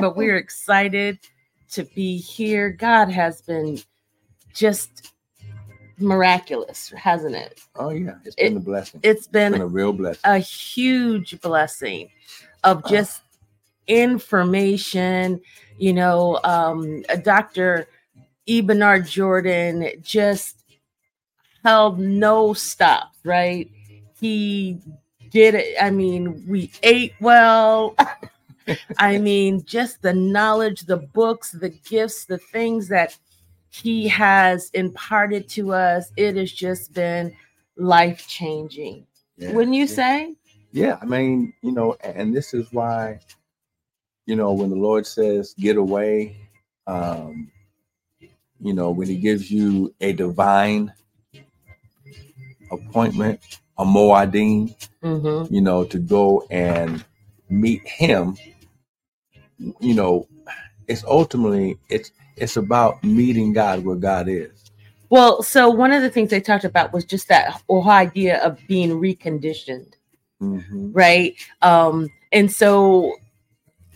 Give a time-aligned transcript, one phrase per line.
[0.00, 1.18] but we're excited
[1.72, 2.70] to be here.
[2.70, 3.78] God has been
[4.54, 5.12] just
[5.98, 7.60] miraculous, hasn't it?
[7.76, 9.00] Oh yeah, it's been It- a blessing.
[9.02, 10.20] It's It's been been a real blessing.
[10.24, 12.08] a huge blessing
[12.64, 12.88] of Uh.
[12.88, 13.22] just
[13.86, 15.40] information.
[15.78, 17.88] You know, um, Dr.
[18.46, 18.60] E.
[18.60, 20.64] Bernard Jordan just
[21.64, 23.70] held no stop, right?
[24.20, 24.80] He
[25.30, 25.76] did it.
[25.80, 27.94] I mean, we ate well.
[28.98, 33.16] I mean, just the knowledge, the books, the gifts, the things that
[33.70, 37.34] he has imparted to us, it has just been
[37.76, 39.06] life changing.
[39.36, 39.94] Yeah, Wouldn't you yeah.
[39.94, 40.34] say?
[40.72, 43.20] Yeah, I mean, you know, and this is why,
[44.26, 46.36] you know, when the Lord says get away,
[46.86, 47.50] um,
[48.60, 50.92] you know, when He gives you a divine
[52.70, 53.40] appointment,
[53.78, 55.54] a moadim, Mm-hmm.
[55.54, 57.04] you know, to go and
[57.48, 58.36] meet Him,
[59.58, 60.26] you know,
[60.86, 64.70] it's ultimately it's it's about meeting God where God is.
[65.10, 68.58] Well, so one of the things they talked about was just that whole idea of
[68.68, 69.94] being reconditioned,
[70.40, 70.90] Mhm.
[70.92, 71.34] right?
[71.62, 73.14] Um, and so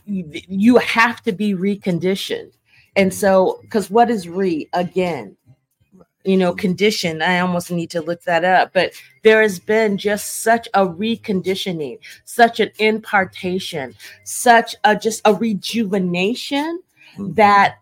[0.06, 2.53] you, you have to be reconditioned.
[2.97, 5.36] And so, because what is re again?
[6.25, 7.20] You know, condition.
[7.20, 8.92] I almost need to look that up, but
[9.25, 16.81] there has been just such a reconditioning, such an impartation, such a just a rejuvenation
[17.19, 17.34] Mhm.
[17.34, 17.79] that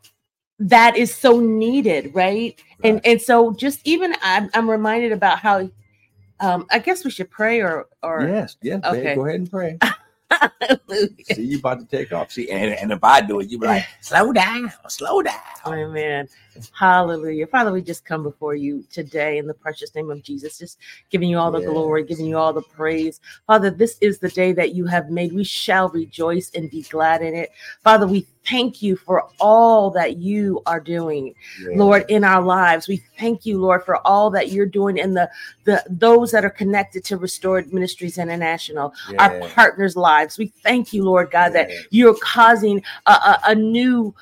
[0.58, 2.58] that is so needed, right?
[2.82, 3.02] And Right.
[3.06, 5.68] and so just even I'm I'm reminded about how
[6.40, 9.14] um I guess we should pray or or yes, yes, babe, Okay.
[9.16, 9.78] go ahead and pray.
[11.24, 12.32] See, you about to take off.
[12.32, 15.34] See, and, and if I do it, you be like, slow down, slow down.
[15.66, 16.28] Amen.
[16.72, 17.46] Hallelujah.
[17.46, 20.78] Father, we just come before you today in the precious name of Jesus, just
[21.10, 23.20] giving you all the glory, giving you all the praise.
[23.46, 25.32] Father, this is the day that you have made.
[25.32, 27.50] We shall rejoice and be glad in it.
[27.82, 31.34] Father, we thank you for all that you are doing.
[31.78, 32.88] Lord, in our lives.
[32.88, 35.30] We thank you, Lord, for all that you're doing in the
[35.64, 40.38] the those that are connected to Restored Ministries International, our partners' lives.
[40.38, 44.14] We thank you, Lord God, that you're causing a, a, a new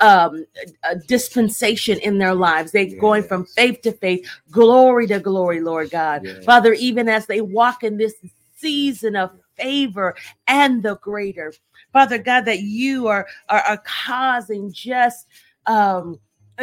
[0.00, 0.46] um,
[0.84, 2.72] a dispensation in their lives.
[2.72, 6.22] They're going from faith to faith, glory to glory, Lord God.
[6.24, 6.44] Yes.
[6.44, 8.14] Father, even as they walk in this
[8.56, 10.14] season of favor
[10.46, 11.52] and the greater,
[11.92, 15.26] Father God, that you are are, are causing just
[15.66, 16.18] um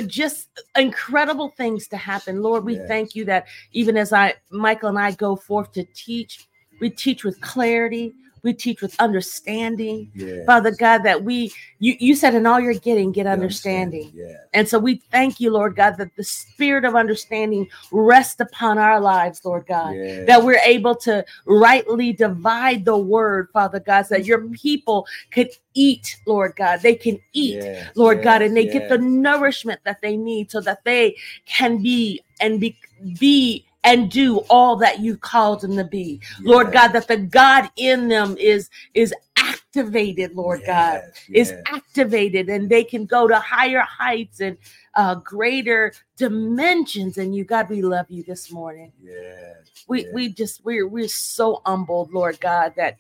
[0.07, 2.41] just incredible things to happen.
[2.41, 2.87] Lord, we Yes.
[2.87, 6.47] thank you that even as I Michael and I go forth to teach,
[6.79, 8.13] we teach with clarity,
[8.43, 10.11] we teach with understanding.
[10.13, 10.45] Yes.
[10.45, 14.11] Father God, that we you you said in all you're getting, get Get understanding.
[14.13, 14.37] Yes.
[14.53, 18.99] And so we thank you, Lord God, that the spirit of understanding rests upon our
[18.99, 19.95] lives, Lord God.
[19.95, 20.27] Yes.
[20.27, 24.53] That we're able to rightly divide the word, Father God, so that your Mm-hmm.
[24.53, 26.81] people could eat, Lord God.
[26.81, 27.63] They can eat,
[27.95, 31.15] Lord God, and they get the nourishment that they need so that they
[31.45, 32.75] can be and be,
[33.19, 36.21] be and do all that you called them to be.
[36.41, 42.49] Lord God, that the God in them is is activated, Lord God Yes, is activated
[42.49, 44.57] and they can go to higher heights and
[44.95, 47.17] uh, greater dimensions.
[47.17, 48.91] And you, God, we love you this morning.
[49.01, 49.55] Yes.
[49.87, 50.13] We yes.
[50.13, 52.97] we just we're we're so humbled, Lord God, that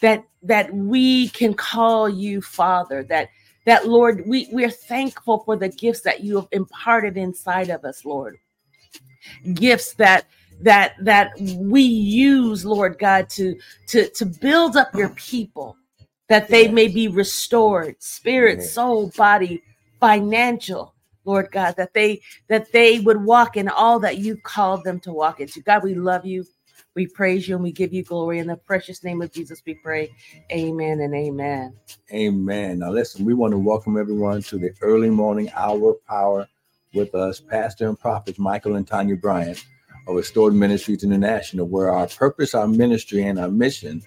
[0.00, 3.02] that that we can call you Father.
[3.04, 3.30] That
[3.64, 8.04] that Lord, we we're thankful for the gifts that you have imparted inside of us,
[8.04, 8.38] Lord.
[9.54, 10.26] Gifts that
[10.62, 13.58] that that we use, Lord God, to
[13.88, 15.76] to to build up your people,
[16.28, 19.62] that they may be restored, spirit, soul, body,
[19.98, 20.94] financial.
[21.26, 25.12] Lord God, that they that they would walk in all that you called them to
[25.12, 25.60] walk into.
[25.60, 26.46] God, we love you.
[26.96, 28.38] We praise you and we give you glory.
[28.38, 30.10] In the precious name of Jesus, we pray.
[30.50, 31.74] Amen and amen.
[32.12, 32.80] Amen.
[32.80, 36.48] Now, listen, we want to welcome everyone to the early morning hour power
[36.94, 39.64] with us, Pastor and Prophets Michael and Tanya Bryant
[40.08, 44.02] of Restored Ministries International, where our purpose, our ministry, and our mission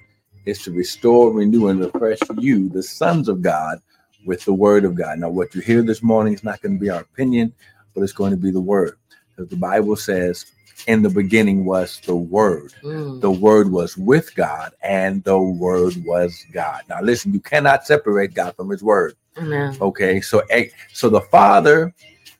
[0.46, 3.80] is to restore, renew, and refresh you, the sons of God,
[4.26, 5.20] with the word of God.
[5.20, 7.54] Now, what you hear this morning is not going to be our opinion,
[7.94, 8.98] but it's going to be the word.
[9.36, 10.46] Because the Bible says,
[10.88, 13.22] in the beginning was the word Mm.
[13.22, 16.82] the word was with God and the word was God.
[16.90, 19.16] Now listen, you cannot separate God from his word.
[19.38, 19.78] Amen.
[19.82, 20.22] Okay?
[20.22, 21.94] So eh, so the Father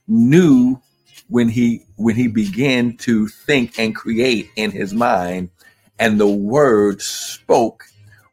[0.08, 0.80] knew
[1.28, 5.50] when he when he began to think and create in his mind
[5.98, 7.84] and the word spoke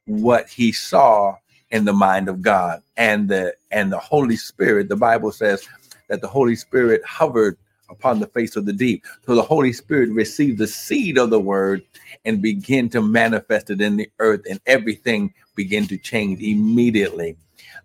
[0.05, 1.35] what he saw
[1.69, 2.81] in the mind of God.
[2.97, 5.67] And the and the Holy Spirit the Bible says
[6.09, 7.57] that the Holy Spirit hovered
[7.89, 9.05] upon the face of the deep.
[9.25, 11.83] So the Holy Spirit received the seed of the word
[12.25, 17.35] and began to manifest it in the earth and everything began to change immediately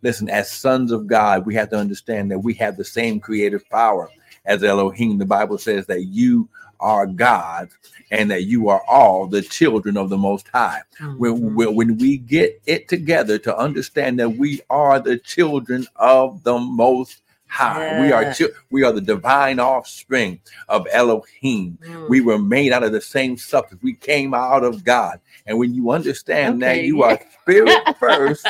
[0.06, 3.68] Listen, as sons of God, we have to understand that we have the same creative
[3.70, 4.08] power
[4.44, 5.18] as Elohim.
[5.18, 6.48] The Bible says that you
[6.78, 7.70] are God
[8.12, 10.82] and that you are all the children of the Most High.
[11.00, 11.18] Mhm.
[11.18, 16.56] When, when, we get it together to understand that we are the children of the
[16.56, 18.46] Most High, we are Yeah.
[18.70, 20.38] we are the divine offspring
[20.68, 21.78] of Elohim.
[21.84, 22.08] Mm.
[22.08, 23.82] We were made out of the same substance.
[23.82, 25.18] We came out of God.
[25.46, 28.46] And when you understand that you are spirit first,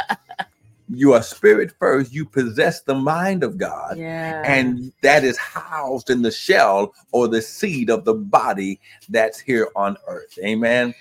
[0.88, 3.98] you are spirit first, you possess the mind of God.
[3.98, 4.42] yeah.
[4.44, 9.68] And that is housed in the shell or the seed of the body that's here
[9.74, 10.38] on earth.
[10.42, 10.94] Amen.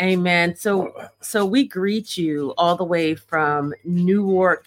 [0.00, 0.56] Amen.
[0.56, 4.66] So so we greet you all the way from Newark.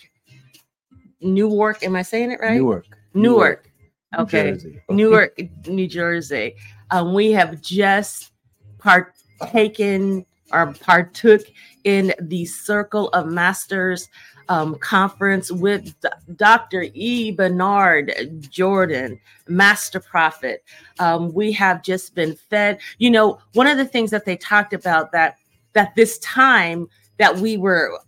[1.21, 2.55] Newark, am I saying it right?
[2.55, 2.85] Newark.
[3.13, 3.71] Newark.
[4.13, 4.51] New Okay.
[4.51, 4.81] Jersey.
[4.89, 6.55] Newark, New Jersey.
[6.91, 8.31] Um, we have just
[8.77, 11.41] partaken or partook
[11.85, 14.07] in the Circle of Masters
[14.49, 15.95] um, conference with
[16.35, 16.87] Dr.
[16.93, 17.31] E.
[17.31, 18.13] Bernard
[18.49, 20.63] Jordan, Master Prophet.
[20.99, 22.79] Um, we have just been fed.
[22.97, 25.37] You know, one of the things that they talked about that
[25.73, 26.87] that this time
[27.17, 27.99] that we were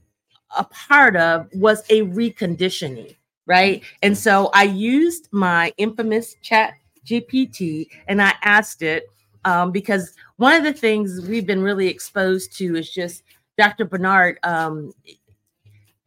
[0.58, 3.16] a part of was a reconditioning
[3.48, 3.82] right?
[4.04, 6.76] And so I used my infamous chat
[7.06, 9.06] GPT and I asked it
[9.46, 13.24] um, because one of the things we've been really exposed to is just
[13.58, 13.86] Dr.
[13.86, 14.94] Bernard um,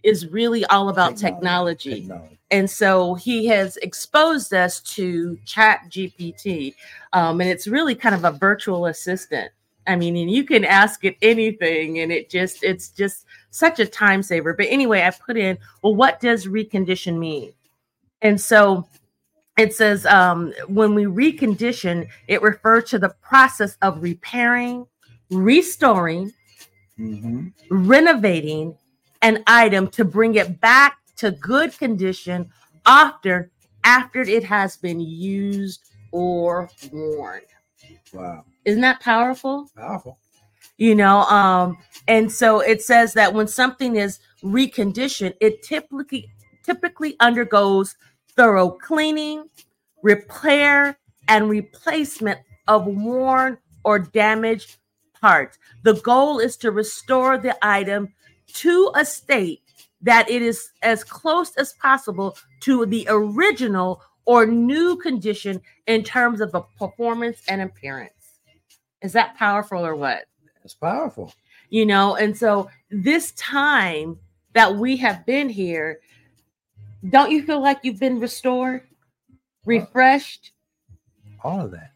[0.02, 2.00] is really all about technology.
[2.02, 2.38] Technology.
[2.50, 6.74] And so he has exposed us to Chat GPT.
[7.12, 9.52] Um, and it's really kind of a virtual assistant.
[9.86, 13.86] I mean, and you can ask it anything, and it just, it's just such a
[13.86, 14.52] time saver.
[14.52, 17.52] But anyway, I put in, well, what does recondition mean?
[18.22, 18.86] And so
[19.56, 24.86] it says um, when we recondition, it refers to the process of repairing,
[25.30, 26.32] restoring,
[26.98, 27.52] Mhm.
[27.70, 28.76] renovating
[29.22, 32.50] an item to bring it back to good condition
[32.86, 33.50] after
[33.84, 37.40] after it has been used or worn.
[38.12, 38.44] Wow.
[38.64, 39.68] Isn't that powerful?
[39.76, 40.18] Powerful.
[40.76, 41.78] You know, um,
[42.08, 46.30] and so it says that when something is reconditioned, it typically
[46.64, 47.96] typically undergoes
[48.36, 49.44] thorough cleaning,
[50.02, 52.38] repair, and replacement
[52.68, 54.76] of worn or damaged
[55.20, 55.58] parts.
[55.82, 58.12] The goal is to restore the item
[58.54, 59.62] to a state
[60.02, 66.40] that it is as close as possible to the original or new condition in terms
[66.40, 68.12] of a performance and appearance.
[69.02, 70.24] Is that powerful or what?
[70.64, 71.32] It's powerful.
[71.70, 74.18] You know, and so this time
[74.54, 76.00] that we have been here,
[77.08, 78.82] don't you feel like you've been restored,
[79.64, 80.52] refreshed,
[81.42, 81.92] All of that.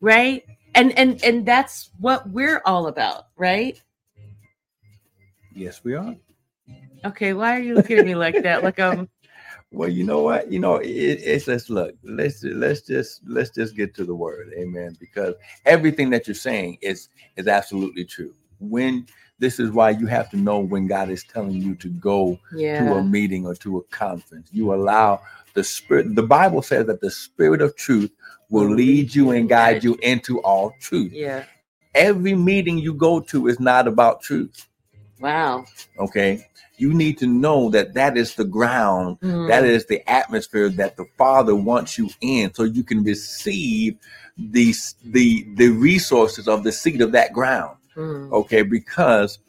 [0.00, 0.44] right?
[0.74, 3.80] And and and that's what we're all about, right?
[5.58, 6.14] Yes, we are.
[7.04, 8.62] Okay, why are you looking at me like that?
[8.62, 9.08] Like um
[9.70, 10.50] Well, you know what?
[10.50, 11.94] You know, it, it's just look.
[12.02, 14.96] Let's let's just let's just get to the word, amen.
[14.98, 15.34] Because
[15.66, 18.34] everything that you're saying is is absolutely true.
[18.60, 19.06] When
[19.38, 22.38] this is why you have to know when God is telling you to go
[22.76, 24.48] to a meeting or to a conference.
[24.52, 25.20] You allow
[25.54, 26.14] the spirit.
[26.14, 28.10] The Bible says that the spirit of truth
[28.50, 31.12] will lead you and guide you into all truth.
[31.12, 31.44] Yeah.
[31.94, 34.66] Every meeting you go to is not about truth.
[35.20, 35.66] Wow.
[35.98, 39.20] Okay, you need to know that that is the ground.
[39.20, 43.96] Mm, that is the atmosphere that the father wants you in so you can receive
[44.36, 47.76] these the the resources of the seed of that ground.
[47.96, 48.32] Mm.
[48.32, 48.62] okay?
[48.62, 49.40] Because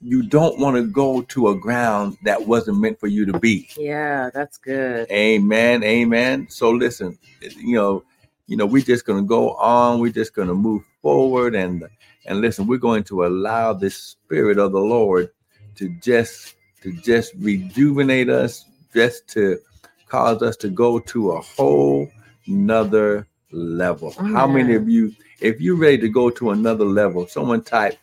[0.00, 3.68] you don't want to go to a ground that wasn't meant for you to be.
[3.76, 5.10] Yeah, that's good.
[5.10, 6.48] amen amen.
[6.48, 8.04] So listen you know
[8.48, 11.84] you know we're just going to go on we're just going to move forward and
[12.26, 15.30] and listen we're going to allow the spirit of the lord
[15.76, 19.58] to just to just rejuvenate us just to
[20.08, 22.10] cause us to go to a whole
[22.48, 27.62] nother level how many of you if you're ready to go to another level someone
[27.62, 27.96] type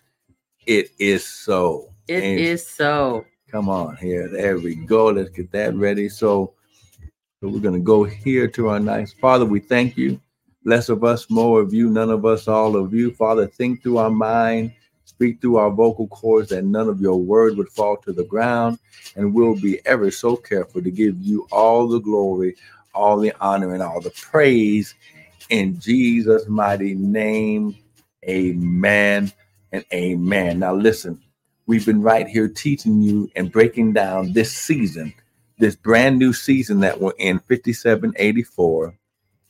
[0.66, 2.40] it is so It Amen.
[2.46, 3.26] is so.
[3.52, 4.28] Come on here.
[4.28, 5.08] There we go.
[5.08, 6.10] Let's get that ready.
[6.10, 6.54] So,
[7.40, 9.46] so we're going to go here to our nice Father.
[9.46, 10.20] We thank you.
[10.66, 13.14] Less of us, more of you, none of us, all of you.
[13.14, 14.74] Father, think through our mind,
[15.06, 18.80] speak through our vocal cords that none of your word would fall to the ground.
[19.16, 22.56] And we'll be ever so careful to give you all the glory,
[22.96, 24.96] all the honor, and all the praise
[25.50, 27.78] in Jesus' mighty name.
[28.28, 29.32] Amen
[29.74, 30.60] and amen.
[30.60, 31.22] Now, listen
[31.68, 35.14] we've been right here teaching you and breaking down this season,
[35.60, 38.96] this brand new season that we're in 5784.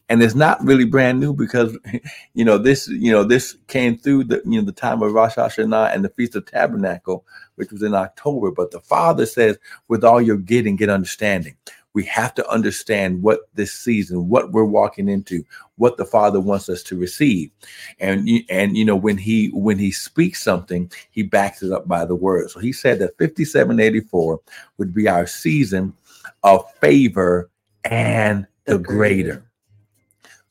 [0.09, 1.77] And it's not really brand new because
[2.33, 5.35] you know this you know this came through the you know the time of Rosh
[5.35, 8.51] Hashanah and the Feast of Tabernacle, which was in October.
[8.51, 9.57] But the Father says,
[9.88, 11.55] "With all you're getting, get understanding."
[11.93, 15.45] We have to understand what this season, what we're walking into,
[15.77, 17.51] what the Father wants us to receive,
[18.00, 22.05] and and you know when he when he speaks something, he backs it up by
[22.05, 22.51] the word.
[22.51, 24.41] So he said that 5784
[24.77, 25.93] would be our season
[26.43, 27.50] of favor
[27.85, 29.44] and the greater.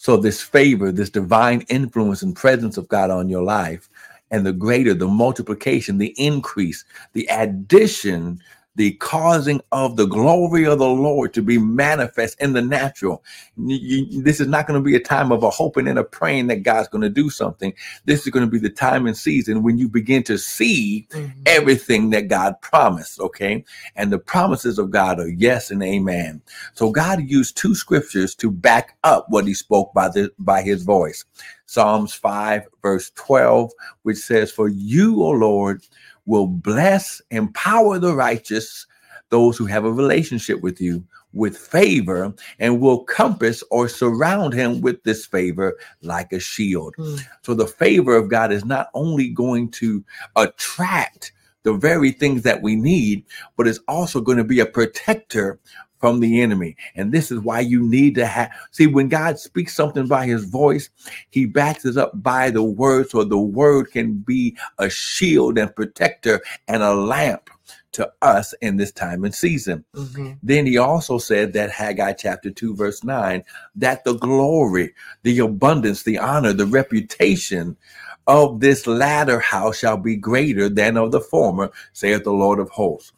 [0.05, 3.89] So, this favor, this divine influence and presence of God on your life,
[4.31, 6.85] and the greater, the multiplication, the increase,
[7.15, 8.39] the addition
[8.77, 13.23] the causing of the glory of the Lord to be manifest in the natural.
[13.57, 16.49] You, this is not going to be a time of a hoping and a praying
[16.49, 17.73] that God's going to do something.
[18.05, 21.41] This is going to be the time and season when you begin to see mm-hmm.
[21.47, 23.21] everything that God promised.
[23.21, 23.65] Okay.
[23.95, 26.43] And the promises of God are yes and amen.
[26.75, 30.83] So God used two scriptures to back up what he spoke by the, by his
[30.83, 31.25] voice.
[31.67, 35.83] Psalms 5 verse 12, which says, for you, O Lord,
[36.27, 38.87] will bless, empower the righteous,
[39.31, 44.81] those who have a relationship with you, with favor, and will compass or surround him
[44.81, 46.95] with this favor like a shield.
[46.99, 47.21] Mm.
[47.43, 50.05] So the favor of God is not only going to
[50.37, 51.33] attract
[51.65, 53.25] the very things that we need,
[53.57, 55.59] but it's also going to be a protector
[56.05, 56.77] from the enemy.
[56.97, 60.45] And this is why you need to have see when God speaks something by his
[60.45, 60.91] voice,
[61.31, 65.75] he backs it up by the word so the word can be a shield and
[65.75, 67.49] protector and a lamp
[67.93, 69.83] to us in this time and season.
[69.95, 70.33] Mm-hmm.
[70.43, 73.43] Then he also said that Haggai chapter 2, verse 9,
[73.77, 74.93] that the glory,
[75.23, 77.79] the abundance, the honor, the reputation
[78.27, 82.69] of this latter house shall be greater than of the former, saith the Lord of
[82.69, 83.15] hosts.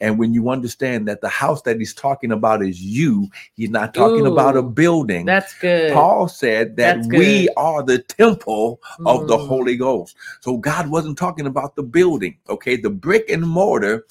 [0.00, 3.92] And when you understand that the house that he's talking about is you, he's not
[3.92, 5.26] talking Ooh, about a building.
[5.26, 5.92] That's good.
[5.92, 9.46] Paul said that we are the temple of the mm.
[9.46, 10.16] Holy Ghost.
[10.40, 12.38] So God wasn't talking about the building.
[12.48, 12.76] Okay.
[12.76, 14.06] The brick and mortar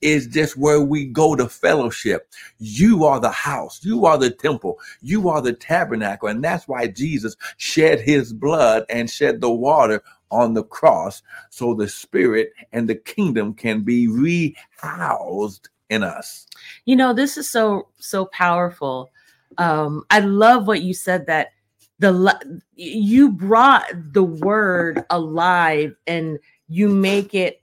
[0.00, 2.28] is just where we go to fellowship.
[2.58, 3.84] You are the house.
[3.84, 4.78] You are the temple.
[5.00, 6.28] You are the tabernacle.
[6.28, 11.74] And that's why Jesus shed his blood and shed the water on the cross so
[11.74, 16.46] the spirit and the kingdom can be rehoused in us.
[16.86, 19.10] You know, this is so so powerful.
[19.58, 21.50] Um I love what you said that
[21.98, 27.62] the you brought the word alive and you make it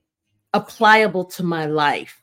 [0.54, 2.22] applicable to my life.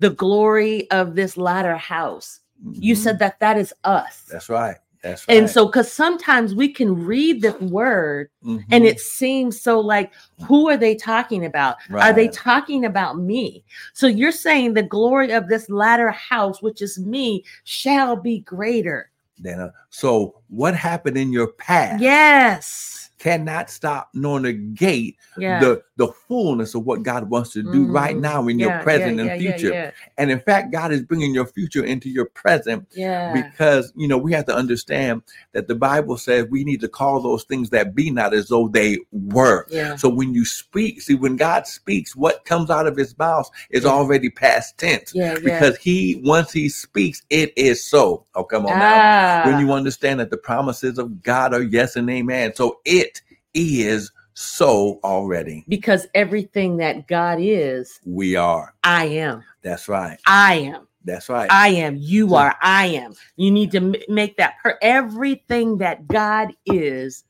[0.00, 2.40] The glory of this latter house.
[2.64, 2.82] Mm-hmm.
[2.82, 4.24] You said that that is us.
[4.30, 4.76] That's right.
[5.02, 5.36] That's right.
[5.36, 8.62] And so, because sometimes we can read the word mm-hmm.
[8.70, 10.12] and it seems so like,
[10.46, 11.76] who are they talking about?
[11.88, 12.04] Right.
[12.10, 13.64] Are they talking about me?
[13.92, 19.10] So, you're saying the glory of this latter house, which is me, shall be greater.
[19.40, 19.72] Dana.
[19.90, 22.02] So, what happened in your past?
[22.02, 25.58] Yes cannot stop nor negate yeah.
[25.60, 27.92] the the fullness of what God wants to do mm-hmm.
[27.92, 29.92] right now in yeah, your present yeah, and future.
[30.16, 33.32] And in fact, God is bringing your future into your present yeah.
[33.32, 37.20] because you know we have to understand that the Bible says we need to call
[37.20, 39.66] those things that be not as though they were.
[39.96, 43.84] So when you speak, see when God speaks, what comes out of His mouth is
[43.84, 48.24] already past tense because He once He speaks, it is so.
[48.36, 48.78] Oh, come on ah.
[48.78, 49.50] now.
[49.50, 53.20] When you understand that the promises of God are yes and amen, so it
[53.52, 55.64] is so already.
[55.68, 58.72] Because everything that God is, we are.
[58.84, 59.42] I am.
[59.62, 60.18] That's right.
[60.26, 60.86] I am.
[61.04, 61.50] That's right.
[61.50, 61.96] I am.
[61.96, 62.54] You are.
[62.62, 63.14] I am.
[63.36, 67.24] You need to m- make that per everything that God is.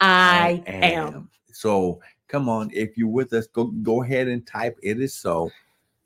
[0.00, 1.14] I, I am.
[1.14, 1.30] am.
[1.50, 5.50] So come on, if you're with us, go go ahead and type it is so.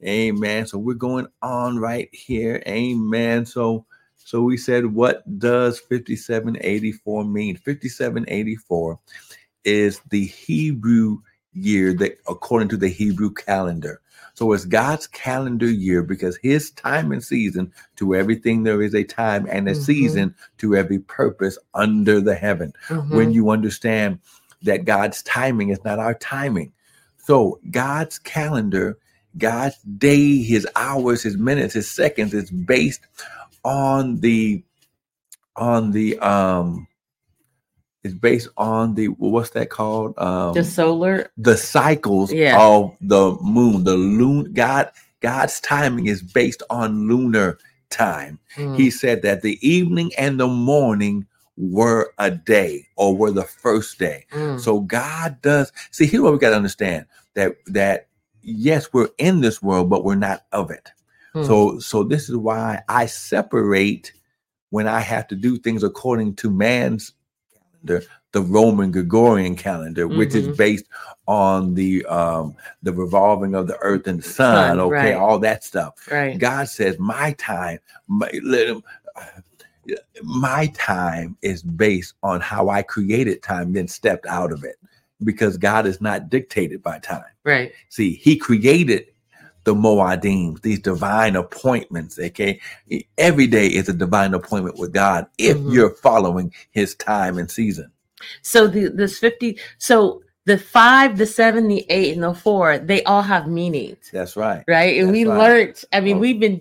[0.05, 0.67] Amen.
[0.67, 2.63] So we're going on right here.
[2.69, 3.45] Amen.
[3.45, 7.57] So so we said, what does 5784 mean?
[7.57, 8.99] 5784
[9.65, 11.19] is the Hebrew
[11.53, 14.01] year that according to the Hebrew calendar.
[14.35, 19.05] So it's God's calendar year because his time and season to everything there is a
[19.05, 19.83] time and a mm-hmm.
[19.83, 22.73] season to every purpose under the heaven.
[22.89, 23.15] Mm-hmm.
[23.15, 24.19] When you understand
[24.63, 26.73] that God's timing is not our timing.
[27.19, 28.99] So God's calendar,
[29.39, 33.03] God's day, his hours, his minutes, his seconds is based
[33.65, 34.63] on the
[35.57, 36.89] on the um
[38.05, 42.61] it's based on the what's that called um the solar the cycles yeah.
[42.61, 47.59] of the moon the loon god god's timing is based on lunar
[47.91, 48.77] time mm.
[48.77, 53.99] he said that the evening and the morning were a day or were the first
[53.99, 54.61] day mm.
[54.61, 58.09] so god does see here's what we got to understand that that
[58.43, 60.91] yes we're in this world but we're not of it
[61.35, 61.45] Hmm.
[61.45, 64.13] So so this is why I separate
[64.71, 67.13] when I have to do things according to man's
[67.87, 70.57] calendar, the Roman Gregorian calendar, which is Mhm.
[70.57, 70.87] based
[71.27, 75.15] on the um the revolving of the earth and the sun, Sun, okay, right.
[75.15, 75.95] all that stuff.
[76.11, 76.39] Right.
[76.39, 78.83] God says, My time, my, him-
[80.23, 84.77] my time is based on how I created time, then stepped out of it.
[85.23, 87.25] Because God is not dictated by time.
[87.45, 87.73] Right.
[87.89, 89.07] See, He created
[89.65, 92.19] the Moadim, these divine appointments.
[92.19, 92.61] Okay.
[93.19, 95.73] Every day is a divine appointment with God if Mhm.
[95.73, 97.91] you're following his time and season.
[98.43, 103.03] So the this 50 so the 5, the 7, the 8 and the 4, they
[103.05, 104.63] all have meanings, That's right.
[104.69, 104.99] right?
[104.99, 105.39] And That's we right.
[105.39, 106.21] learned, I mean, Oh.
[106.21, 106.61] we've been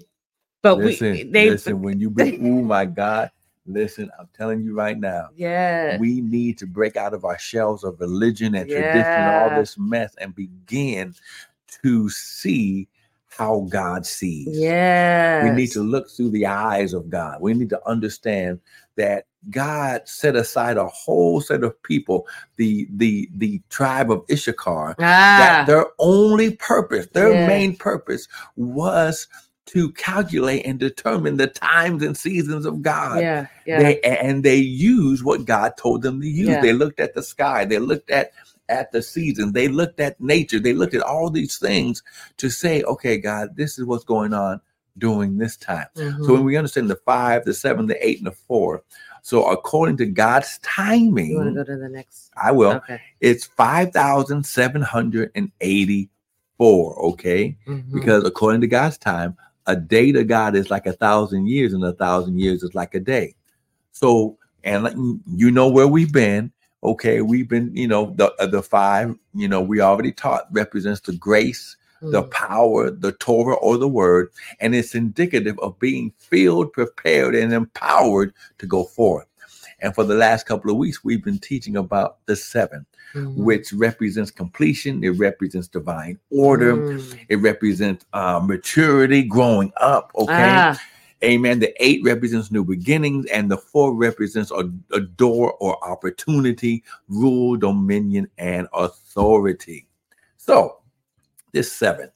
[0.61, 3.29] but listen, we they listen, when you be, oh my God,
[3.65, 5.97] listen, I'm telling you right now, yeah.
[5.99, 9.77] we need to break out of our shells of religion and tradition and all this
[9.77, 11.13] mess and begin
[11.83, 12.87] to see
[13.37, 14.57] how God sees.
[14.59, 15.43] Yeah.
[15.43, 17.41] We need to look through the eyes of God.
[17.41, 18.59] We need to understand
[18.95, 24.95] that God set aside a whole set of people, the the the tribe of Issachar,
[24.97, 27.47] that ah, their only purpose, their Yeah.
[27.47, 29.27] main purpose was
[29.65, 33.21] to calculate and determine the times and seasons of God.
[33.21, 33.79] yeah, yeah.
[33.79, 36.49] They and they used what God told them to use.
[36.49, 36.61] Yeah.
[36.61, 38.31] They looked at the sky, they looked at
[38.69, 42.01] at the season, they looked at nature, they looked at all these things
[42.37, 44.61] to say, okay, God, this is what's going on
[44.97, 45.87] during this time.
[45.95, 46.25] Mhm.
[46.25, 48.83] So when we understand the five, the seven, the eight, and the four,
[49.21, 52.31] so according to God's timing, you want to go to the next?
[52.41, 52.73] I will.
[52.73, 52.99] okay.
[53.21, 56.99] It's five thousand seven hundred and eighty-four.
[57.11, 57.93] Okay, Mhm.
[57.93, 59.35] because according to God's time,
[59.67, 62.95] a day to God is like a thousand years, and a thousand years is like
[62.95, 63.35] a day.
[63.91, 66.51] So, and you know where we've been.
[66.83, 70.99] Okay, we've been, you know, the uh, the five, you know, we already taught represents
[71.01, 72.31] the grace, the Mm.
[72.31, 78.33] power, the Torah or the word, and it's indicative of being filled, prepared, and empowered
[78.57, 79.25] to go forth.
[79.79, 82.85] And for the last couple of weeks, we've been teaching about the seven,
[83.15, 83.35] Mhm.
[83.37, 87.19] which represents completion, it represents divine order, Mm.
[87.29, 90.11] it represents uh, maturity, growing up.
[90.17, 90.33] Okay.
[90.33, 90.77] Ah,
[91.23, 91.59] Amen.
[91.59, 97.55] The eight represents new beginnings, and the four represents a, a door or opportunity, rule,
[97.55, 99.87] dominion, and authority.
[100.37, 100.79] So,
[101.53, 102.11] this seven,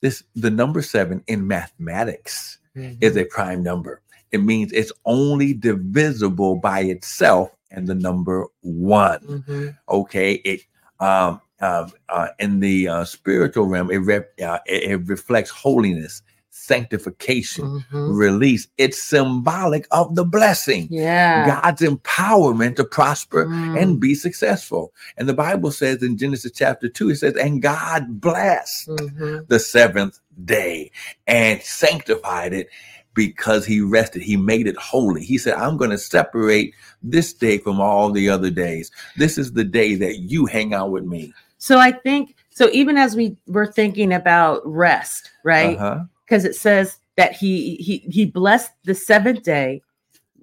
[0.00, 3.22] this the number seven in mathematics is mhm.
[3.22, 4.02] a prime number.
[4.32, 9.76] It means it's only divisible by itself and the number one Mhm.
[9.88, 10.62] okay it
[11.00, 16.22] um, um uh, in the uh, spiritual realm it, rep, uh, it it reflects holiness
[16.58, 18.16] sanctification Mhm.
[18.18, 21.46] release it's symbolic of the blessing Yeah.
[21.46, 23.80] god's empowerment to prosper Mm.
[23.80, 28.20] and be successful and the bible says in genesis chapter 2 it says and god
[28.20, 29.46] blessed Mhm.
[29.48, 30.90] the seventh day
[31.26, 32.68] and sanctified it
[33.14, 37.58] because he rested he made it holy he said i'm going to separate this day
[37.58, 41.32] from all the other days this is the day that you hang out with me
[41.60, 42.68] So I think so.
[42.72, 45.76] Even as we were thinking about rest, right?
[45.76, 49.80] uh-huh Because it says that he he he blessed the seventh day,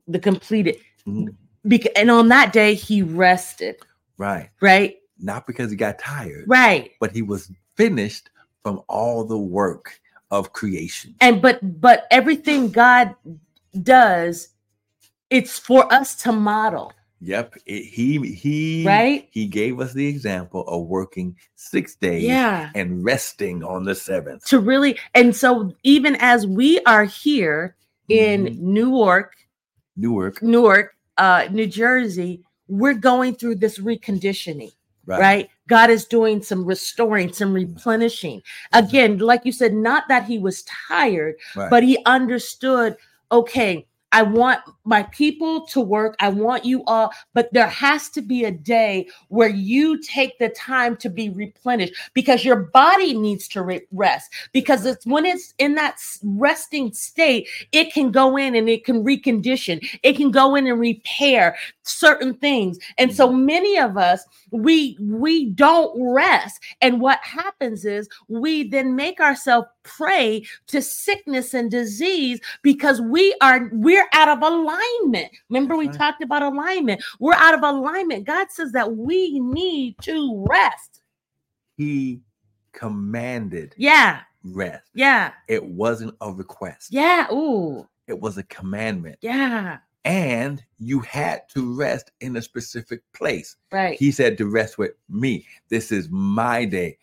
[0.07, 1.35] the completed, Mhm.
[1.63, 3.75] bec- and on that day he rested,
[4.17, 4.97] right right?
[5.19, 6.91] not because he got tired Right.
[6.99, 8.29] but he was finished
[8.63, 13.15] from all the work of creation And but but everything God
[13.83, 14.49] does,
[15.29, 16.91] it's for us to model,
[17.25, 19.27] yep it, he he right?
[19.31, 22.69] he gave us the example of working six days Yeah.
[22.75, 27.75] and resting on the seventh To really, and so even as we are here
[28.09, 28.59] in Mhm.
[28.59, 29.33] Newark,
[29.97, 34.71] newark Newark, uh, New Jersey, we're going through this reconditioning,
[35.05, 35.49] right, right?
[35.67, 38.41] God is doing some restoring, some replenishing.
[38.73, 41.69] Again, like you said, not that he was tired, right.
[41.69, 42.95] but he understood,
[43.31, 46.15] okay, I want my people to work.
[46.21, 50.47] I want you all, but there has to be a day where you take the
[50.47, 54.31] time to be replenished because your body needs to rest.
[54.53, 59.03] Because it's when it's in that resting state, it can go in and it can
[59.03, 62.79] recondition, it can go in and repair certain things.
[62.97, 63.45] And so mm-hmm.
[63.45, 66.61] many of us, we we don't rest.
[66.79, 73.33] And what happens is we then make ourselves prey to sickness and disease because we
[73.41, 75.31] are we're out of alignment.
[75.49, 77.01] Remember we That's talked about alignment.
[77.19, 78.25] We're out of alignment.
[78.25, 81.01] God says that we need to rest.
[81.77, 82.21] he
[82.73, 84.21] commanded Yeah.
[84.43, 84.89] rest.
[84.93, 85.31] Yeah.
[85.47, 86.91] It wasn't a request.
[86.91, 87.31] Yeah.
[87.31, 87.87] Ooh.
[88.07, 89.17] It was a commandment.
[89.21, 89.77] Yeah.
[90.05, 93.55] And you had to rest in a specific place.
[93.71, 93.97] Right.
[93.97, 95.45] He said to rest with me.
[95.69, 96.97] This is my day.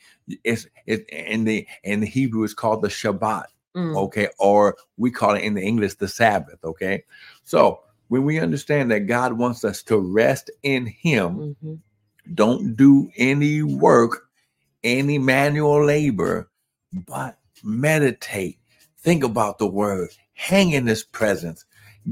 [0.45, 3.47] It's it in the in the Hebrew it's called the Shabbat.
[3.77, 3.97] Mm.
[4.05, 4.29] Okay.
[4.39, 6.65] Or we call it in the English the Sabbath.
[6.65, 7.05] Okay.
[7.43, 11.79] So when we understand that God wants us to rest in Him, Mhm.
[12.35, 14.29] don't do any work,
[14.85, 16.51] any manual labor,
[16.93, 18.59] but meditate,
[18.99, 21.65] think about the word, hang in His presence,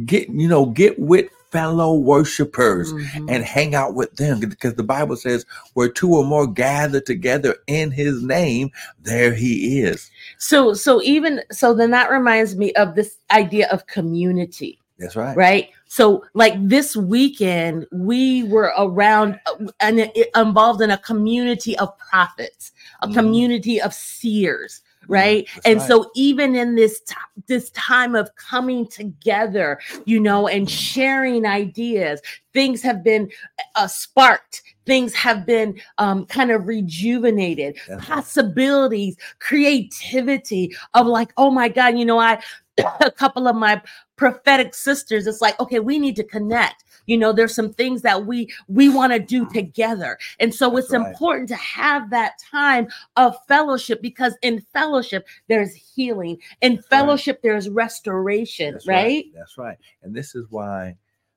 [0.06, 3.26] get you know, get with fellow worshipers Mhm.
[3.28, 7.56] and hang out with them because the Bible says where two or more gather together
[7.66, 8.70] in his name,
[9.02, 10.10] there he is.
[10.38, 14.80] So so even so then that reminds me of this idea of community.
[15.00, 15.34] That's right.
[15.34, 15.70] right?
[15.86, 22.72] So, like this weekend, we were around uh, and involved in a community of prophets,
[23.00, 23.14] a Mhm.
[23.14, 25.48] community of seers, right?
[25.54, 25.88] that's and right.
[25.88, 27.14] so, even in this t-
[27.46, 32.20] this time of coming together, you know, and sharing ideas,
[32.52, 33.30] things have been
[33.74, 34.62] uh, sparked.
[34.86, 37.76] Things have been um, kind of rejuvenated.
[37.88, 38.00] Right.
[38.00, 42.42] Possibilities, creativity of like, oh my God, you know, I
[43.00, 43.80] a couple of my
[44.20, 46.84] prophetic sisters it's like okay we need to connect.
[47.06, 50.18] You know there's some things that we we want to do together.
[50.38, 51.08] And so That's it's right.
[51.08, 56.36] important to have that time of fellowship because in fellowship there's healing.
[56.60, 59.78] In fellowship there's restoration That's right, That's right.
[60.02, 60.96] And this is why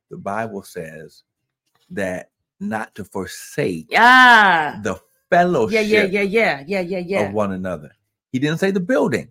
[0.09, 1.23] the Bible says
[1.91, 4.81] that not to forsake yeah.
[4.83, 6.81] the fellowship yeah yeah yeah yeah yeah.
[6.81, 7.91] Yeah yeah of one another.
[8.33, 9.29] He didn't say the building.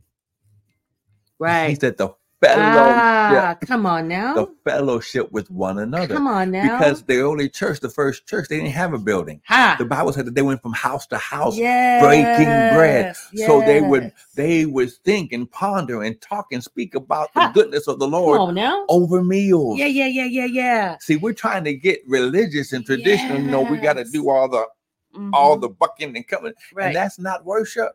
[1.39, 1.69] Right.
[1.69, 2.15] he said the
[2.47, 6.15] fellowship, ah come on now the fellowship with one another.
[6.15, 9.41] come on now Because the early church, the first church, they didn't have a building.
[9.45, 13.15] ha The Bible said that they went from house to house yes, breaking bread.
[13.47, 17.87] So they would they would think and ponder and talk and speak about the goodness
[17.89, 19.79] of the come Lord on now over meals.
[19.79, 23.39] yeah yeah yeah yeah yeah See, we're trying to get religious and traditional.
[23.41, 24.67] You know, we got to do all the
[25.33, 25.61] all Mhm.
[25.63, 27.93] the bucking and coming, right and that's not worship.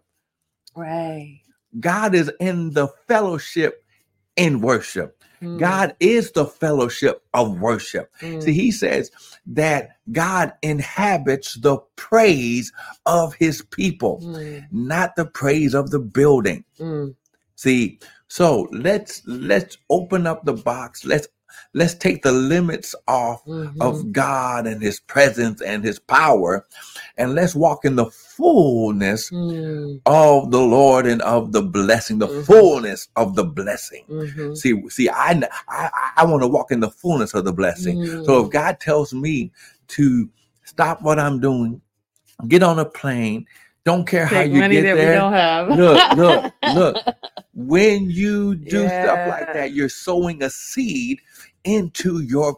[0.75, 1.41] right
[1.79, 3.83] God is in the fellowship
[4.37, 5.23] in worship.
[5.43, 8.11] Mm, God is the fellowship of worship.
[8.21, 9.11] mm, See, he says
[9.47, 12.71] that God inhabits the praise
[13.05, 16.65] of his people, mm, not the praise of the building.
[16.79, 17.15] mm.
[17.55, 21.05] See, so let's let's open up the box.
[21.05, 21.27] Let's
[21.73, 23.81] let's take the limits off Mhm.
[23.81, 26.65] of God and his presence and his power
[27.17, 32.27] and let's walk in the fullness Mm, of the Lord and of the blessing, the
[32.27, 32.45] Mhm.
[32.45, 34.05] fullness of the blessing.
[34.09, 37.97] mhm, See, see, I I, I want to walk in the fullness of the blessing.
[38.25, 38.51] So if mm.
[38.51, 39.51] God tells me
[39.89, 40.29] to
[40.63, 41.81] stop what I'm doing,
[42.47, 43.45] get on a plane,
[43.83, 45.09] don't care how you money get that there.
[45.11, 45.69] we don't have.
[45.69, 47.03] Look, look, look.
[47.53, 51.19] When you do stuff like that, you're sowing a seed
[51.67, 52.57] into your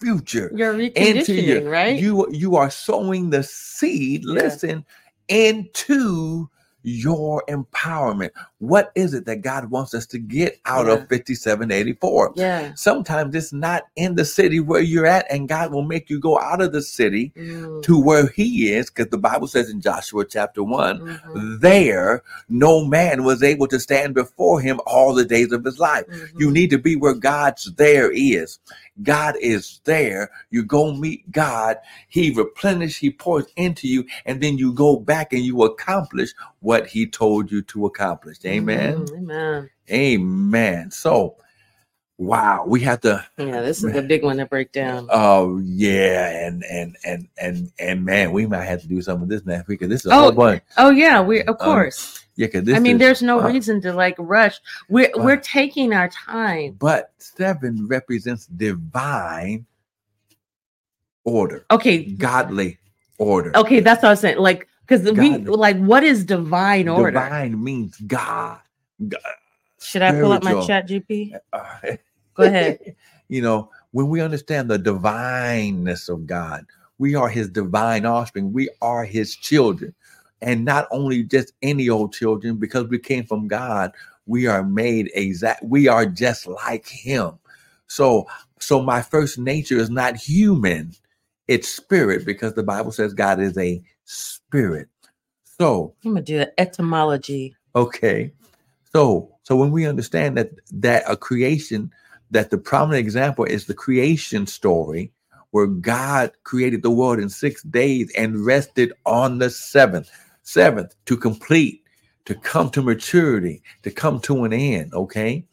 [0.00, 0.52] future.
[0.54, 2.00] You're Into your reconditioning, right?
[2.00, 4.34] you you are sowing the seed, Yeah.
[4.44, 4.86] listen,
[5.28, 6.50] into
[6.82, 8.30] your empowerment.
[8.62, 10.92] What is it that God wants us to get out Yeah.
[10.92, 12.32] of 5784?
[12.36, 12.72] yeah.
[12.76, 16.38] Sometimes it's not in the city where you're at, and God will make you go
[16.38, 20.24] out of the city Mm, to where He is, because the Bible says in Joshua
[20.24, 25.50] chapter 1 mhm, there no man was able to stand before him all the days
[25.50, 26.04] of his life.
[26.38, 26.52] You mhm.
[26.52, 28.60] need to be where God's there is.
[29.02, 30.30] God is there.
[30.50, 31.78] You go meet God.
[32.08, 36.86] He replenishes, He pours into you, and then you go back and you accomplish what
[36.86, 38.38] He told you to accomplish.
[38.52, 39.06] Amen.
[39.06, 39.70] Mhm, Amen.
[39.90, 40.90] Amen.
[40.90, 41.36] So,
[42.18, 43.24] wow, we have to.
[43.38, 45.08] Yeah, this is a big one to break down.
[45.10, 49.28] Oh yeah, and and and and and man, we might have to do some of
[49.28, 50.62] this next week because this is a Oh, whole bunch.
[50.76, 52.18] Oh yeah, we of Um, course.
[52.36, 54.58] Yeah, because this I mean, is- there's no uh, reason to like rush.
[54.88, 56.76] We're uh, we're taking our time.
[56.78, 59.66] But seven represents divine
[61.24, 62.78] order, Okay, godly
[63.18, 63.56] order.
[63.56, 64.38] okay, that's what I was saying.
[64.38, 67.12] Like, because we like, what is divine order?
[67.12, 68.60] Divine means God.
[69.08, 69.20] God.
[69.80, 71.38] Should I pull up my chat GP?
[71.52, 71.62] Uh,
[72.34, 72.94] Go ahead.
[73.28, 76.64] you know, when we understand the divineness of God,
[76.98, 78.52] we are his divine offspring.
[78.52, 79.94] We are his children.
[80.40, 83.92] And not only just any old children, because we came from God,
[84.26, 87.38] we are made exact, we are just like him.
[87.86, 88.26] So,
[88.58, 90.94] so my first nature is not human,
[91.48, 94.88] it's spirit, because the Bible says God is a spirit.
[95.44, 97.56] So I'm gonna do the etymology.
[97.76, 98.32] Okay.
[98.92, 101.92] So so when we understand that that a creation,
[102.30, 105.12] that the prominent example is the creation story
[105.52, 110.10] where God created the world in six days and rested on the seventh.
[110.42, 111.82] Seventh to complete,
[112.26, 114.92] to come to maturity, to come to an end.
[114.94, 115.44] Okay.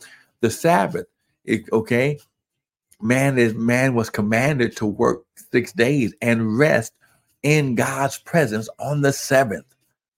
[0.42, 1.08] The Sabbath,
[1.46, 2.20] it- okay.
[3.02, 6.94] Man is man was commanded to work six days and rest
[7.44, 9.76] in God's presence on the seventh.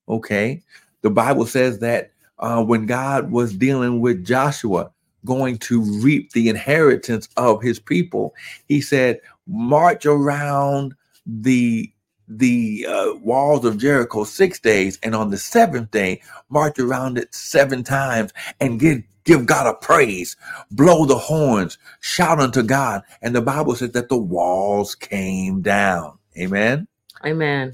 [0.10, 0.62] Okay.
[1.02, 4.92] The Bible says that uh, when God was dealing with Joshua,
[5.26, 8.34] going to reap the inheritance of his people.
[8.68, 11.92] He said, march around the
[12.28, 17.34] the uh, walls of Jericho six days, and on the seventh day, march around it
[17.36, 20.36] seven times and give give God a praise,
[20.72, 23.04] blow the horns, shout unto God.
[23.22, 26.18] And the Bible says that the walls came down.
[26.38, 26.88] Amen.
[27.26, 27.74] Amen.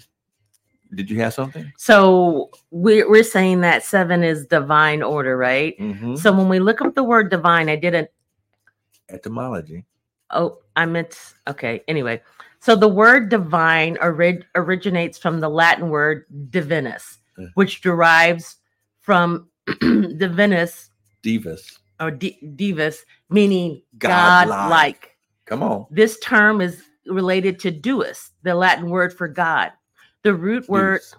[0.96, 1.72] Did you have something?
[1.78, 5.78] So we're we're saying that seven is divine order, right?
[5.80, 6.18] Mhm.
[6.18, 8.10] So when we look up the word divine, I didn't.
[9.10, 9.86] Etymology.
[10.32, 11.84] Oh, I meant okay.
[11.88, 12.22] Anyway,
[12.60, 17.52] so the word divine ori- originates from the Latin word divinus, Mm.
[17.56, 18.58] which derives
[19.02, 20.90] from divinus
[21.24, 21.80] Divus.
[22.00, 24.48] or di- divus, meaning God-like.
[24.48, 25.18] God-like.
[25.46, 25.86] Come on.
[25.92, 29.72] This term is related to deus, the Latin word for God.
[30.24, 31.16] The root word Deus.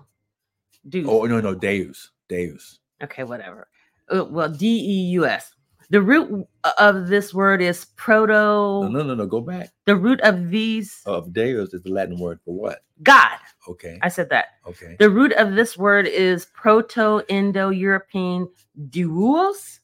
[0.89, 1.07] deus.
[1.09, 2.11] Oh no, no, Deus.
[2.29, 2.81] Deus.
[3.03, 3.69] Okay, whatever.
[4.09, 5.55] Uh, well, D E U S.
[5.91, 6.47] The root
[6.79, 8.33] of this word is proto.
[8.33, 9.27] No, no, no, no.
[9.27, 9.71] Go back.
[9.87, 12.85] The root of these Of Deus is the Latin word for what?
[13.03, 13.39] God.
[13.69, 13.99] Okay.
[14.03, 14.47] I said that.
[14.67, 14.97] Okay.
[14.99, 18.49] The root of this word is Proto Indo European
[18.91, 19.81] duos,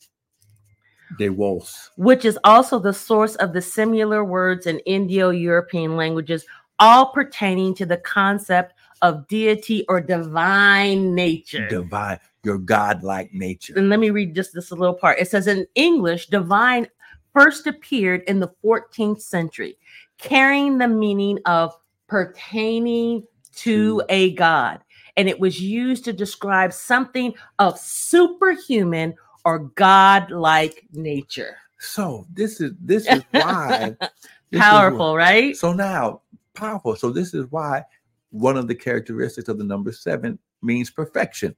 [1.19, 1.90] Deus.
[1.97, 6.45] which is also the source of the similar words in Indo European languages,
[6.79, 11.69] all pertaining to the concept of deity or divine nature.
[11.69, 12.19] Divine.
[12.43, 13.75] Your godlike nature.
[13.77, 15.19] and let me read just this little part.
[15.19, 16.87] It says in English, divine
[17.33, 19.79] first appeared in the 14th century,
[20.19, 21.75] carrying the meaning of
[22.07, 23.25] pertaining
[23.57, 24.81] To- a god.
[25.17, 31.57] And it was used to describe something of superhuman or god-like nature.
[31.78, 34.11] So this is this is why this
[34.52, 35.57] is Powerful, right?
[35.57, 36.22] so now
[36.54, 36.96] powerful.
[36.96, 37.85] So this is why
[38.30, 41.54] one of the characteristics of the number seven means perfection.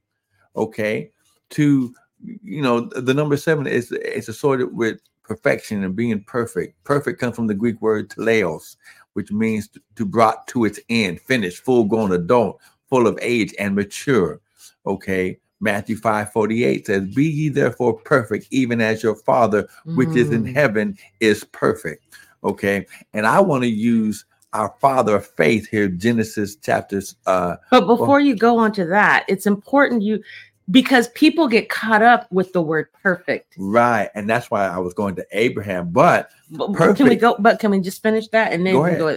[0.56, 1.10] Okay,
[1.50, 6.82] to you know the number seven is it's assorted with perfection and being perfect.
[6.84, 8.76] Perfect comes from the Greek word teleos,
[9.12, 13.54] which means to, to brought to its end, finished, full grown adult, full of age
[13.58, 14.40] and mature.
[14.86, 15.38] Okay.
[15.60, 20.44] Matthew 5 48 says, Be ye therefore perfect, even as your Father which is in
[20.44, 20.54] Mm.
[20.54, 22.04] heaven is perfect.
[22.44, 22.86] Okay.
[23.14, 27.16] And I want to use our father of faith here, Genesis chapters.
[27.26, 30.22] Uh, But before you go on to that, it's important you
[30.70, 33.54] because people get caught up with the word perfect.
[33.58, 34.10] right.
[34.14, 35.90] And that's why I was going to Abraham.
[35.90, 37.36] But But- but Can we go?
[37.38, 38.98] But can we just finish that and then Go ahead.
[38.98, 39.16] go?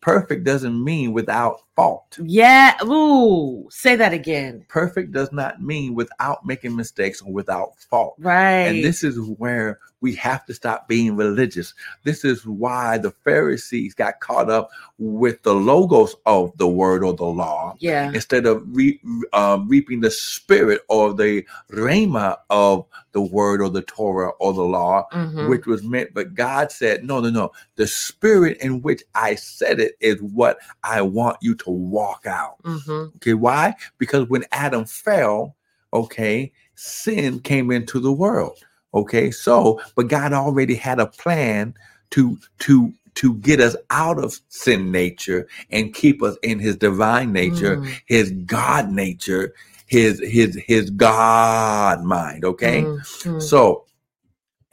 [0.00, 2.18] perfect doesn't mean without fault.
[2.22, 2.76] Yeah.
[2.84, 3.66] Ooh.
[3.70, 4.64] Say that again.
[4.68, 8.14] Perfect does not mean without making mistakes or without fault.
[8.18, 8.66] Right.
[8.66, 11.72] And this is where we have to stop being religious.
[12.04, 17.14] This is why the Pharisees got caught up with the logos of the word or
[17.14, 18.10] the law yeah.
[18.12, 19.00] instead of re,
[19.32, 24.62] um, reaping the spirit or the rhema of the word or the Torah or the
[24.62, 25.48] law, Mhm.
[25.48, 26.12] which was meant.
[26.12, 27.52] But God said, no, no, no.
[27.76, 32.62] The spirit in which I said it is what I want you to walk out.
[32.64, 33.16] Mhm.
[33.16, 33.74] Okay, why?
[33.98, 35.56] Because when Adam fell,
[35.92, 38.58] okay, sin came into the world.
[38.94, 41.74] Okay, so but God already had a plan
[42.10, 47.32] to to to get us out of sin nature and keep us in his divine
[47.32, 49.54] nature, Mm, his God nature,
[49.86, 52.44] his his his God mind.
[52.44, 52.82] Okay.
[52.84, 53.40] mm, mm.
[53.42, 53.86] So,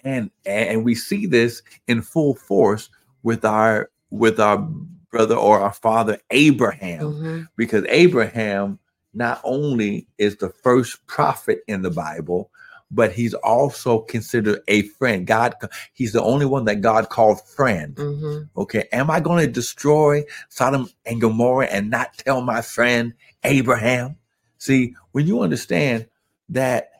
[0.04, 2.90] and and we see this in full force
[3.24, 4.68] with our with our
[5.12, 7.48] brother or our father Abraham, Mhm.
[7.58, 8.80] because Abraham
[9.14, 12.50] not only is the first prophet in the Bible,
[12.90, 15.28] but he's also considered a friend.
[15.28, 15.56] God,
[15.94, 17.96] he's the only one that God called friend.
[17.96, 18.50] Mhm.
[18.58, 24.18] Okay, am I going to destroy Sodom and Gomorrah and not tell my friend Abraham?
[24.58, 26.08] See, when you understand
[26.50, 26.92] that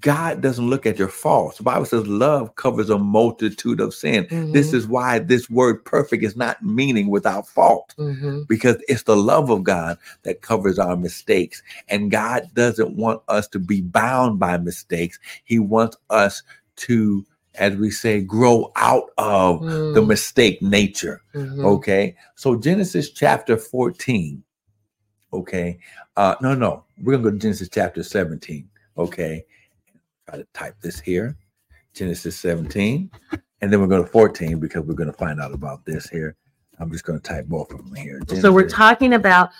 [0.00, 4.26] God doesn't look at your faults, the Bible says love covers a multitude of sin.
[4.52, 4.74] This Mhm.
[4.74, 8.48] is why this word perfect is not meaning without fault Mhm.
[8.48, 11.62] because it's the love of God that covers our mistakes.
[11.88, 15.20] And God doesn't want us to be bound by mistakes.
[15.44, 16.42] He wants us
[16.76, 21.22] to, as we say, grow out of the Mm, mistake nature.
[21.32, 21.64] mhm.
[21.64, 22.16] Okay.
[22.34, 24.42] So Genesis chapter 14.
[25.32, 25.78] Okay.
[26.16, 26.84] Uh no, no.
[27.02, 28.68] We're gonna go to Genesis chapter 17.
[28.98, 29.44] Okay.
[30.28, 31.36] Try to type this here.
[31.94, 33.10] Genesis 17.
[33.60, 36.36] And then we're going to 14 because we're going to find out about this here.
[36.78, 38.20] I'm just going to type both of them here.
[38.40, 39.50] So we're talking about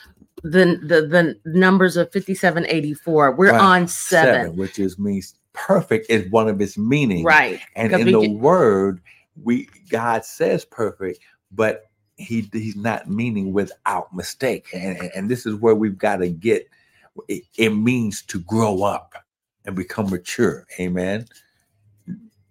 [0.42, 3.32] the the the numbers of 5784.
[3.32, 3.60] We're Right.
[3.60, 4.54] on seven.
[4.56, 7.24] which is means perfect is one of its meanings.
[7.24, 7.58] Right.
[7.74, 9.00] And in the get- word,
[9.42, 11.20] we God says perfect,
[11.52, 11.84] but
[12.16, 14.66] he he's not meaning without mistake.
[14.74, 16.68] And, and, and this is where we've got to get
[17.28, 19.14] it, it means to grow up
[19.66, 20.66] and become mature.
[20.80, 21.26] Amen.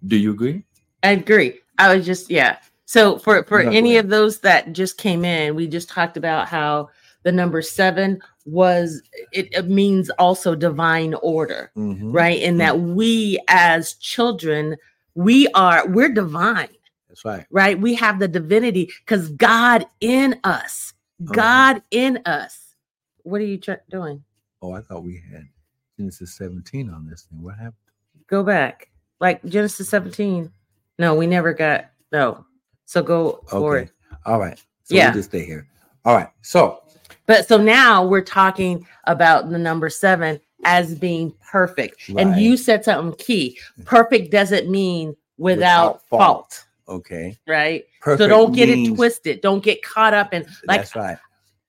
[0.06, 0.63] Do you agree?
[1.04, 1.60] I agree.
[1.80, 2.58] I was just yeah.
[2.86, 6.47] So for for No, any of those that just came in, we just talked about
[6.47, 6.89] how
[7.23, 9.01] the number seven was
[9.32, 12.13] it, it means also divine order, Mhm.
[12.13, 12.41] right?
[12.43, 14.75] And that we as children,
[15.15, 16.69] we are we're divine,
[17.08, 17.45] That's right.
[17.49, 17.80] right?
[17.80, 21.34] We have the divinity because God in us, Uh-huh.
[21.34, 22.75] God in us.
[23.23, 24.23] What are you tr- doing?
[24.62, 25.47] Oh, I thought we had
[25.97, 27.41] Genesis 17 on this thing.
[27.41, 27.73] What happened?
[28.27, 30.51] Go back, like Genesis seventeen.
[30.97, 32.45] No, we never got no.
[32.86, 33.84] So go forward.
[33.84, 33.91] Okay.
[34.25, 34.58] All right.
[34.84, 35.05] So Yeah.
[35.08, 35.67] we'll just stay here.
[36.05, 36.29] All right.
[36.41, 36.81] So
[37.27, 42.10] But so now we're talking about the number seven as being perfect.
[42.17, 43.60] And you said something key.
[43.84, 46.21] Perfect doesn't mean without, Without fault.
[46.21, 46.65] fault.
[46.88, 47.38] okay.
[47.47, 47.86] right?
[48.01, 48.23] Perfect.
[48.23, 49.41] so don't get it twisted.
[49.41, 51.17] Don't get caught up in like that's right.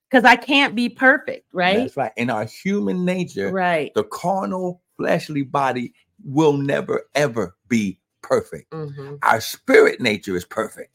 [0.09, 1.77] Because I can't be perfect, right?
[1.79, 2.11] That's right.
[2.17, 3.93] In our human nature, Right.
[3.93, 5.93] the carnal fleshly body
[6.23, 8.71] will never ever be perfect.
[8.71, 9.19] Mhm.
[9.21, 10.91] Our spirit nature is perfect.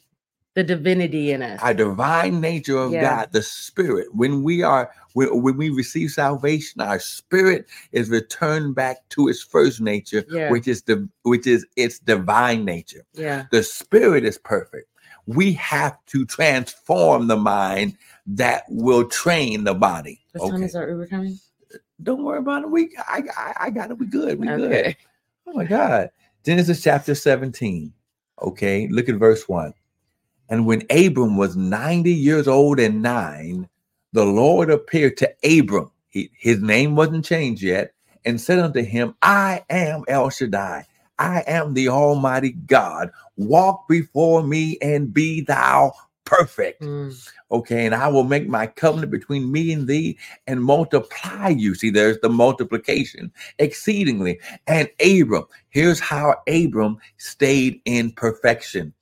[0.55, 1.61] The divinity in us.
[1.63, 3.01] Our divine nature of Yeah.
[3.01, 4.15] God, the spirit.
[4.15, 9.43] When we are when, when we receive salvation, our spirit is returned back to its
[9.43, 10.51] first nature, Yeah.
[10.51, 13.05] which is the which is its divine nature.
[13.15, 13.45] yeah.
[13.51, 14.89] The spirit is perfect.
[15.27, 20.21] We have to transform the mind that will train the body.
[20.33, 21.39] What time is our Uber coming?
[22.03, 22.71] Don't worry about it.
[22.71, 23.99] We I I, I got it.
[23.99, 24.39] We good.
[24.39, 24.73] We good.
[24.73, 24.97] Okay.
[25.45, 26.09] Oh my God.
[26.45, 27.93] Genesis chapter 17.
[28.41, 29.75] Okay, look at verse 1.
[30.49, 33.69] And when Abram was 90 years old and nine,
[34.13, 35.91] the Lord appeared to Abram.
[36.09, 37.93] He, his name wasn't changed yet,
[38.25, 40.87] and said unto him, I am El Shaddai.
[41.19, 43.11] I am the Almighty God.
[43.37, 45.93] Walk before me and be thou
[46.25, 46.83] perfect.
[46.83, 47.31] Mm.
[47.51, 51.75] Okay, and I will make my covenant between me and thee and multiply you.
[51.75, 54.41] See, there's the multiplication exceedingly.
[54.67, 58.93] And Abram, here's how Abram stayed in perfection.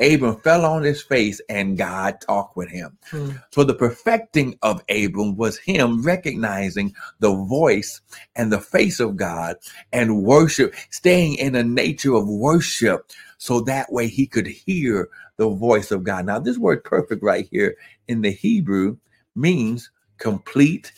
[0.00, 2.98] Abram fell on his face and God talked with him.
[3.10, 3.42] Mm.
[3.52, 8.00] So the perfecting of Abram was him recognizing the voice
[8.36, 9.56] and the face of God
[9.92, 13.10] and worship, staying in a nature of worship.
[13.38, 16.26] So that way he could hear the voice of God.
[16.26, 17.76] Now, this word perfect right here
[18.08, 18.96] in the Hebrew
[19.36, 20.92] means complete,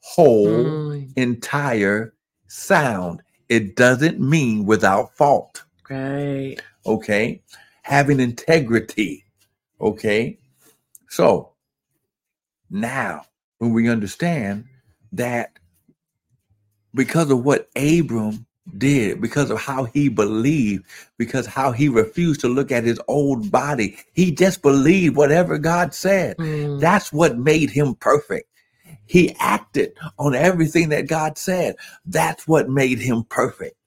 [0.00, 1.12] whole, Mm.
[1.16, 2.14] entire,
[2.48, 3.22] sound.
[3.48, 6.56] It doesn't mean without fault Right.
[6.86, 7.42] okay
[7.88, 9.24] having integrity
[9.80, 10.38] okay?
[11.08, 11.52] So
[12.68, 13.22] now
[13.58, 14.66] when we understand
[15.12, 15.52] that
[16.94, 18.44] because of what abram
[18.76, 20.84] did because of how he believed
[21.16, 25.94] because how he refused to look at his old body he just believed whatever god
[25.94, 26.36] said.
[26.36, 26.78] Mm.
[26.78, 28.50] that's what made him perfect.
[29.06, 31.76] He acted on everything that god said.
[32.04, 33.77] That's what made him perfect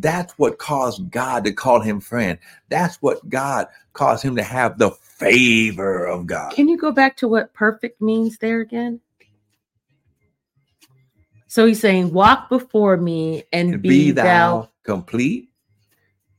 [0.00, 2.38] that's what caused God to call him friend.
[2.68, 6.52] That's what God caused him to have the favor of God.
[6.52, 9.00] Can you go back to what perfect means there again?
[11.48, 14.68] So he's saying, Walk before me and, And be, thou.
[14.82, 15.48] complete,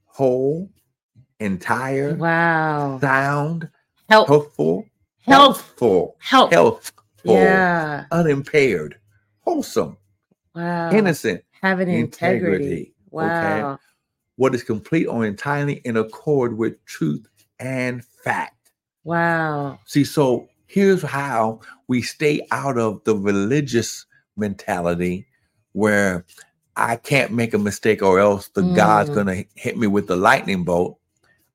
[0.06, 0.70] whole,
[1.40, 3.00] entire, Wow.
[3.00, 3.70] sound,
[4.10, 4.28] Help.
[4.28, 4.86] healthful,
[5.22, 5.58] Health.
[5.58, 6.52] healthful, Help.
[6.54, 6.94] healthful,
[7.24, 8.06] Yeah.
[8.12, 9.00] unimpaired,
[9.42, 9.98] wholesome,
[10.54, 10.92] Wow.
[10.92, 12.64] innocent, Having integrity.
[12.66, 12.94] integrity.
[13.10, 13.80] Wow.
[14.36, 17.28] What is complete or entirely in accord with truth
[17.60, 18.72] and fact.
[19.04, 19.80] Wow.
[19.86, 25.28] See, so here's how we stay out of the religious mentality
[25.74, 26.26] where
[26.76, 29.16] I can't make a mistake or else the God's Mm.
[29.16, 31.00] gonna hit me with the lightning bolt.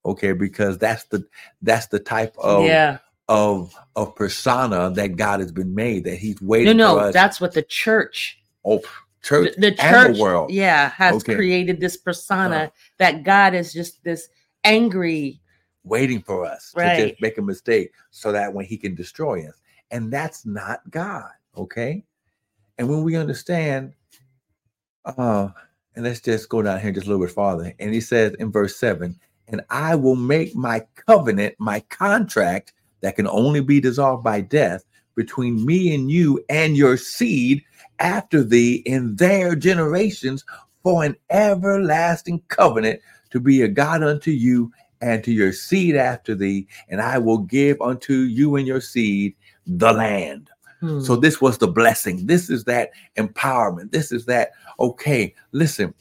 [0.05, 1.25] Okay, because that's the
[1.63, 2.99] that's the type of yeah.
[3.29, 7.03] of of persona that God has been made that He's waiting no, for us.
[7.03, 8.83] No no that's what the church, oh,
[9.23, 10.51] church the, the church, the world.
[10.51, 11.35] yeah, has Okay.
[11.35, 14.29] created this persona that God is just this
[14.65, 15.41] angry.
[15.85, 17.09] waiting for us to Right.
[17.09, 19.55] just make a mistake so that when he can destroy us.
[19.91, 21.31] And that's not God.
[21.57, 22.05] Okay.
[22.79, 23.93] And when we understand,
[25.05, 25.49] uh,
[25.95, 27.75] and let's just go down here just a little bit farther.
[27.79, 33.17] And he says in verse seven, and I will make my covenant, my contract that
[33.17, 37.63] can only be dissolved by death between me and you and your seed
[37.99, 40.45] after thee in their generations
[40.83, 43.01] for an everlasting covenant
[43.31, 47.39] to be a God unto you and to your seed after thee, and I will
[47.39, 49.35] give unto you and your seed
[49.67, 50.51] the land.
[50.81, 51.01] Hmm.
[51.01, 52.27] So this was the blessing.
[52.27, 53.91] This is that empowerment.
[53.91, 55.95] This is that, okay, listen,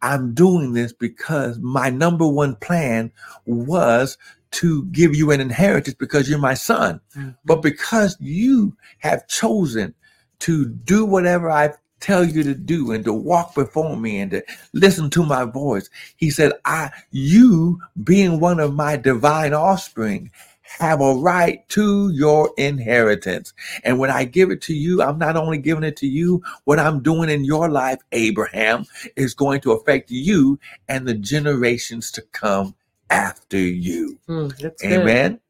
[0.00, 3.10] I'm doing this because my number one plan
[3.46, 4.16] was
[4.52, 7.00] to give you an inheritance because you're my son.
[7.16, 7.36] Mhm.
[7.44, 9.94] But because you have chosen
[10.40, 14.44] to do whatever I've tell you to do and to walk before me and to
[14.72, 15.90] listen to my voice.
[16.16, 20.30] He said, I, you being one of my divine offspring,
[20.62, 23.54] have a right to your inheritance.
[23.84, 26.78] And when I give it to you, I'm not only giving it to you, what
[26.78, 28.84] I'm doing in your life, Abraham,
[29.16, 32.74] is going to affect you and the generations to come
[33.10, 34.18] after you.
[34.28, 34.92] Mm, that's good.
[34.92, 35.40] Amen.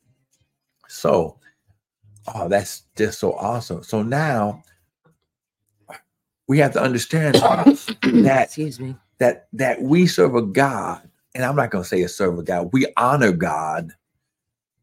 [0.88, 1.38] So,
[2.34, 3.84] oh, that's just so awesome.
[3.84, 4.62] So now
[6.48, 7.36] we have to understand
[8.12, 8.96] that Excuse me.
[9.18, 12.70] that that we serve a God, and I'm not going to say a servant God.
[12.72, 13.92] We honor God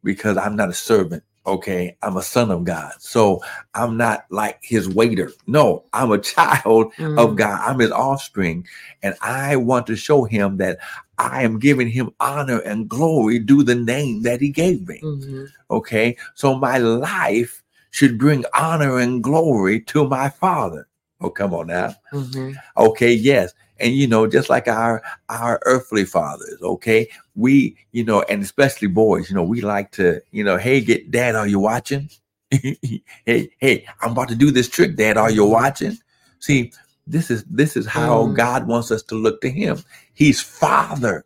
[0.04, 1.24] because I'm not a servant.
[1.48, 3.42] Okay, I'm a son of God, so
[3.76, 5.32] I'm not like his waiter.
[5.46, 7.62] No, I'm a child Mm, of God.
[7.64, 8.66] I'm his offspring,
[9.04, 10.80] and I want to show him that
[11.20, 15.00] I am giving him honor and glory due the name that he gave me.
[15.04, 15.48] mhm.
[15.70, 20.88] Okay, so my life should bring honor and glory to my Father.
[21.22, 21.96] Oh, come on now.
[22.12, 22.56] Mhm.
[22.78, 23.54] Okay, yes.
[23.80, 28.88] And you know, just like our our earthly fathers, okay, we, you know, and especially
[28.88, 32.10] boys, you know, we like to, you know, hey, get dad, are you watching?
[32.52, 35.98] hey, hey, I'm about to do this trick, dad, are you watching?
[36.40, 36.72] See,
[37.08, 38.36] this is this is how Mm.
[38.36, 39.84] God wants us to look to him.
[40.14, 41.26] He's father.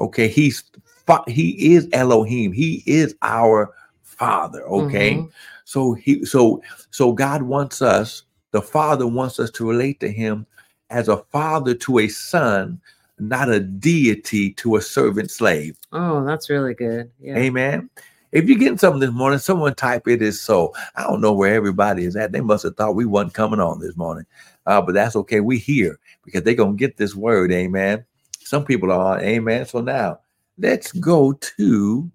[0.00, 0.62] Okay, he's
[1.06, 2.52] fa- he is Elohim.
[2.52, 3.72] He is our
[4.02, 5.16] father, okay?
[5.16, 5.30] Mhm.
[5.64, 8.22] So he so so God wants us,
[8.52, 10.46] the Father wants us to relate to him
[10.90, 12.80] as a father to a son,
[13.18, 15.78] not a deity to a servant slave.
[15.92, 17.10] Oh, that's really good.
[17.20, 17.36] Yeah.
[17.36, 17.90] Amen.
[18.32, 20.74] If you're getting something this morning, someone type it is so.
[20.96, 22.32] I don't know where everybody is at.
[22.32, 24.26] They must have thought we wasn't coming on this morning.
[24.66, 25.40] Uh, but that's okay.
[25.40, 28.04] We here because they're gonna get this word, amen.
[28.40, 29.66] Some people are amen.
[29.66, 30.20] So now
[30.58, 32.10] let's go to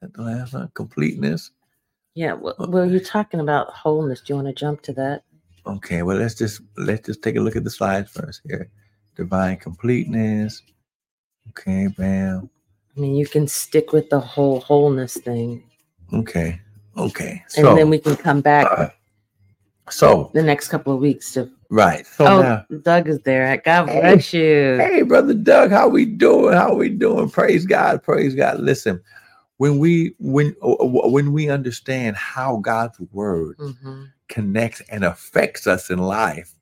[0.00, 1.50] the last one, completeness.
[2.14, 2.34] Yeah.
[2.34, 4.20] Well, well, you're talking about wholeness.
[4.20, 5.24] Do you want to jump to that?
[5.68, 8.70] Okay, well let's just let's just take a look at the slides first here.
[9.16, 10.62] Divine completeness.
[11.50, 12.48] Okay, bam.
[12.96, 15.62] I mean, you can stick with the whole wholeness thing,
[16.12, 16.60] Okay,
[16.96, 17.44] okay.
[17.56, 18.88] and then we can come back uh,
[19.90, 21.50] so the next couple of weeks to.
[21.70, 22.06] right.
[22.06, 23.56] So oh, now, Doug is there.
[23.64, 24.00] God Hey.
[24.00, 24.78] bless you.
[24.80, 26.54] hey, brother Doug, how we doing?
[26.54, 27.30] How we doing?
[27.30, 28.60] Praise God, praise God.
[28.60, 29.00] Listen,
[29.58, 34.08] when we when uh, when we understand how God's word Mhm.
[34.28, 36.54] Connects and affects us in life,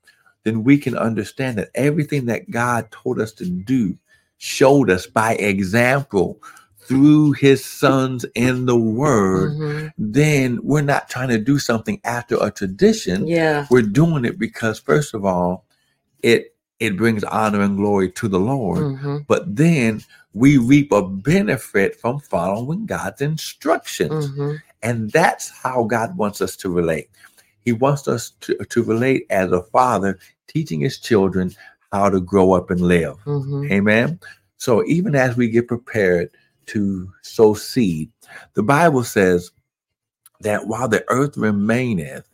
[0.44, 3.96] then we can understand that everything that God told us to do,
[4.38, 6.40] showed us by example
[6.80, 9.92] through his sons in the word, Mhm.
[9.98, 13.26] then we're not trying to do something after a tradition.
[13.26, 13.66] Yeah.
[13.70, 15.64] We're doing it because first of all,
[16.22, 19.26] it it brings honor and glory to the Lord, Mhm.
[19.28, 20.02] but then
[20.34, 24.28] we reap a benefit from following God's instructions.
[24.28, 24.62] Mhm.
[24.82, 27.08] And that's how God wants us to relate.
[27.66, 31.52] He wants us to, to relate as a father teaching his children
[31.92, 33.16] how to grow up and live.
[33.24, 33.70] Mhm.
[33.72, 34.20] Amen.
[34.56, 36.30] So even as we get prepared
[36.66, 38.10] to sow seed,
[38.54, 39.50] the Bible says
[40.40, 42.24] that while the earth remaineth,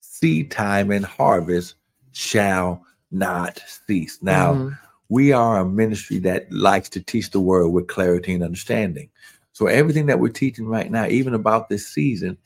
[0.00, 1.74] seed time and harvest
[2.12, 4.20] shall not cease.
[4.22, 4.78] Now, Mhm.
[5.08, 9.08] we are a ministry that likes to teach the word with clarity and understanding.
[9.52, 12.38] So everything that we're teaching right now, even about this season,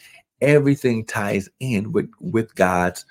[0.42, 3.06] everything ties in with with God's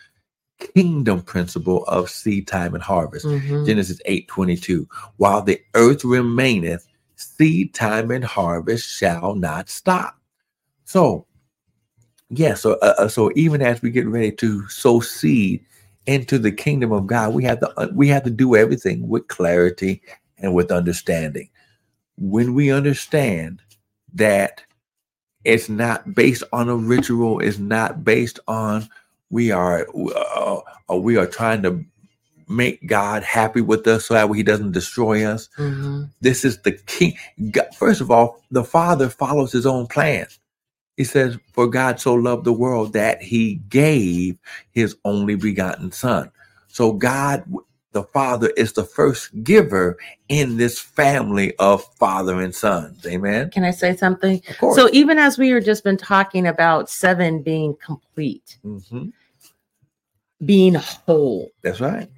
[0.59, 3.25] kingdom principle of seed time and harvest.
[3.25, 3.65] Mhm.
[3.65, 4.87] Genesis 8 22.
[5.17, 10.19] While the earth remaineth, seed time and harvest shall not stop.
[10.85, 11.25] So,
[12.29, 15.65] yeah, so uh, uh, so even as we get ready to sow seed
[16.05, 19.27] into the kingdom of God, we have to uh, we have to do everything with
[19.27, 20.01] clarity
[20.37, 21.49] and with understanding.
[22.17, 23.61] When we understand
[24.13, 24.61] that
[25.45, 28.89] it's not based on a ritual, it's not based on
[29.29, 30.61] we are uh,
[30.91, 31.83] uh, we are trying to
[32.49, 35.49] make God happy with us so that He doesn't destroy us.
[35.57, 36.09] Mhm.
[36.21, 37.15] This is the king.
[37.51, 40.27] God, first of all, the Father follows His own plan.
[40.97, 44.37] He says, "For God so loved the world that He gave
[44.71, 46.31] His only begotten Son."
[46.69, 47.45] So God,
[47.91, 49.97] the Father, is the first giver
[50.29, 53.05] in this family of father and sons.
[53.05, 53.49] Amen.
[53.51, 54.41] Can I say something?
[54.49, 54.75] Of course.
[54.77, 59.11] So even as we were just been talking about seven being complete, Mhm.
[60.45, 61.49] being whole.
[61.61, 62.09] That's right.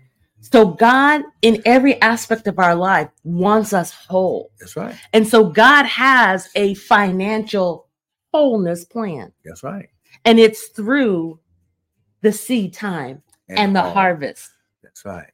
[0.41, 4.51] So God, in every aspect of our life, wants us whole.
[4.59, 4.95] That's right.
[5.13, 7.87] And so God has a financial
[8.33, 9.31] wholeness plan.
[9.45, 9.89] That's right.
[10.25, 11.39] And it's through
[12.21, 14.51] the seed time and the harvest.
[14.81, 15.32] That's right.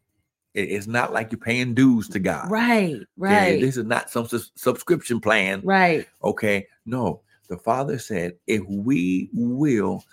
[0.53, 2.49] It- it's not like you're paying dues to God.
[2.49, 5.61] Right, right, This is not some sus- subscription plan.
[5.63, 6.07] right.
[6.23, 6.67] Okay.
[6.85, 10.03] No, the Father said, if we will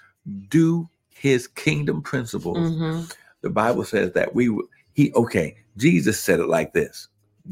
[0.48, 3.14] do his kingdom principles, Mhm.
[3.42, 4.54] the Bible says that we
[4.94, 7.08] he okay, Jesus said it like this.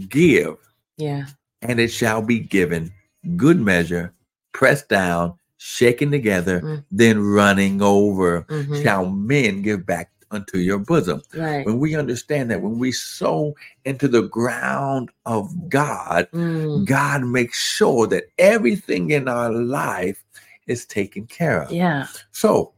[0.09, 0.57] Give
[0.97, 1.26] Yeah.
[1.62, 2.91] and it shall be given
[3.37, 4.12] good measure,
[4.53, 6.85] pressed down, shaken together, Mm.
[6.91, 8.82] then running over, Mhm.
[8.82, 11.22] shall men give back unto your bosom.
[11.35, 11.64] Right.
[11.64, 13.55] When we understand that, when we sow
[13.85, 16.85] into the ground of God, Mm.
[16.85, 20.22] God makes sure that everything in our life
[20.66, 21.72] is taken care of.
[21.72, 22.07] Yeah.
[22.32, 22.72] So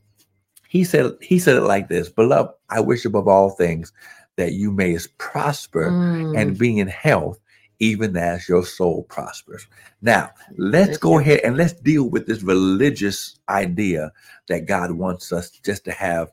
[0.68, 3.92] he said, he said it like this, beloved, I wish above all things
[4.36, 6.38] that you may prosper Mm.
[6.38, 7.40] and be in health,
[7.78, 9.66] even as your soul prospers.
[10.02, 14.12] Now, let's go ahead and let's deal with this religious idea
[14.48, 16.30] that God wants us just to have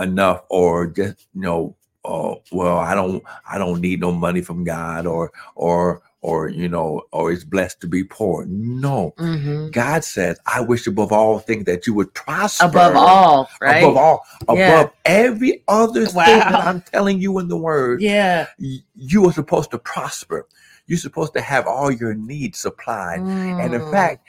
[0.00, 4.64] enough or just, you know, oh, well, I don't I don't need no money from
[4.64, 8.44] God or or or you know, or it's blessed to be poor.
[8.46, 9.14] No.
[9.18, 9.72] Mhm.
[9.72, 13.82] God says, I wish above all things that you would prosper above all, right?
[13.84, 14.88] above all, above Yeah.
[15.04, 18.46] every other thing that I'm telling you in the word yeah.
[18.58, 20.46] you are supposed to prosper.
[20.86, 23.20] You're supposed to have all your needs supplied.
[23.58, 23.90] And in Mm.
[23.90, 24.26] fact,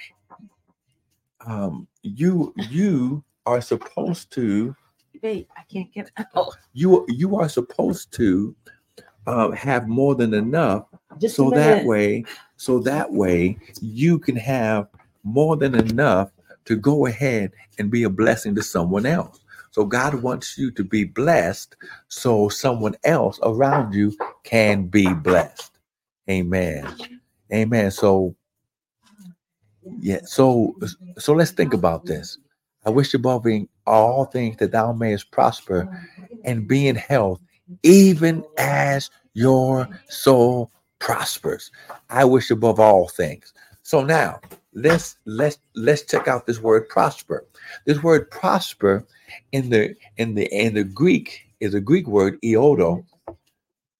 [1.45, 4.75] um, you you are supposed to
[5.21, 8.55] wait, I can't get oh, you you are supposed to
[9.27, 10.85] uh, have more than enough,
[11.19, 12.25] just so that way,
[12.57, 14.87] so that way you can have
[15.23, 16.31] more than enough
[16.65, 19.39] to go ahead and be a blessing to someone else.
[19.71, 21.75] So God wants you to be blessed,
[22.07, 25.71] so someone else around you can be blessed.
[26.29, 26.87] Amen.
[27.53, 27.91] Amen.
[27.91, 28.35] So
[29.99, 30.75] yeah, so
[31.17, 32.37] so let's think about this.
[32.89, 33.45] I wish above
[33.85, 35.87] all things that thou mayest prosper
[36.43, 37.39] and be in health,
[37.83, 41.69] even as your soul prospers.
[42.09, 43.53] I wish above all things.
[43.83, 44.39] So now
[44.73, 47.45] let's let's let's check out this word prosper.
[47.85, 49.05] This word prosper
[49.51, 53.05] in the in the in the Greek is a Greek word iodo,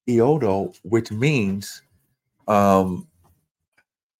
[0.08, 1.84] iodo, which means
[2.48, 3.08] um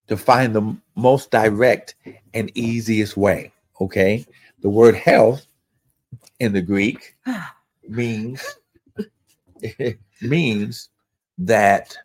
[0.06, 1.96] to find the most direct
[2.36, 3.52] and easiest way.
[3.82, 4.26] Okay.
[4.62, 5.46] The word health
[6.40, 7.16] in the Greek
[7.88, 8.44] means
[10.22, 10.90] means
[11.38, 11.98] that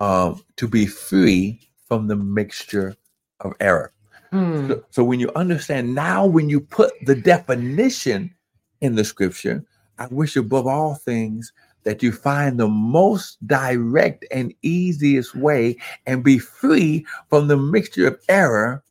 [0.00, 2.96] um, to be free from the mixture
[3.40, 3.92] of error.
[4.32, 4.68] Mm.
[4.68, 8.34] So, so when you understand now, when you put the definition
[8.80, 9.64] in the scripture,
[9.98, 11.52] I wish above all things
[11.84, 15.76] that you find the most direct and easiest way
[16.06, 18.82] and be free from the mixture of error,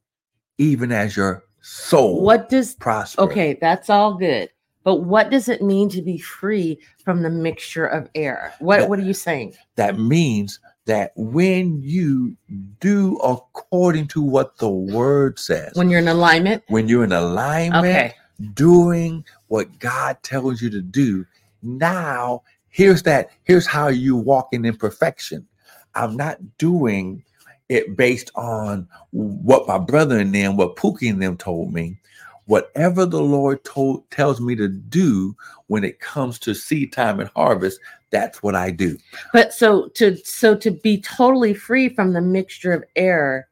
[0.58, 3.24] even as your soul What does prospers.
[3.30, 4.50] okay, that's all good.
[4.84, 8.52] But what does it mean to be free from the mixture of error?
[8.60, 9.54] What That- what are you saying?
[9.76, 12.36] that means that when you
[12.80, 16.64] do according to what the word says, When you're in alignment?
[16.68, 18.14] when you're in alignment, Okay.
[18.56, 21.26] doing what God tells you to do,
[21.62, 25.46] now here's that, here's how you walk in imperfection.
[25.94, 27.24] I'm not doing
[27.72, 31.98] it based on what my brother and them, what Pookie and them told me.
[32.46, 35.34] Whatever the Lord told tells me to do
[35.68, 38.98] when it comes to seed time and harvest, that's what I do.
[39.32, 43.48] But so to so to be totally free from the mixture of error,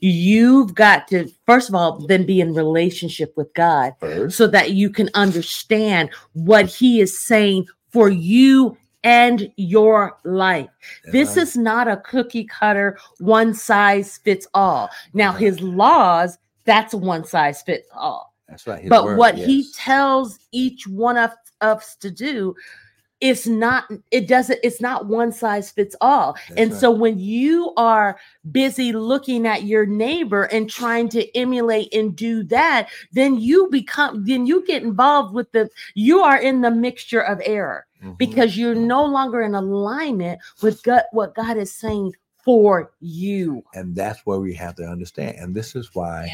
[0.00, 4.72] you've got to first of all then be in relationship with God First, so that
[4.72, 10.70] you can understand what he is saying for you and your life.
[11.10, 14.90] This is not a cookie cutter, one size fits all.
[15.12, 18.34] Now, his laws, that's a one size fits all.
[18.48, 18.88] That's right.
[18.88, 22.54] But word, what he tells each one of us to do
[23.20, 26.32] is not, it doesn't, it's not one size fits all.
[26.32, 26.80] That's and right.
[26.80, 28.18] so when you are
[28.50, 34.24] busy looking at your neighbor and trying to emulate and do that, then you become,
[34.24, 38.18] then you get involved with the, you are in the mixture of error Mhm.
[38.18, 42.12] because you're no longer in alignment with God, what God is saying
[42.44, 43.62] for you.
[43.74, 45.36] and that's where we have to understand.
[45.38, 46.28] And this is why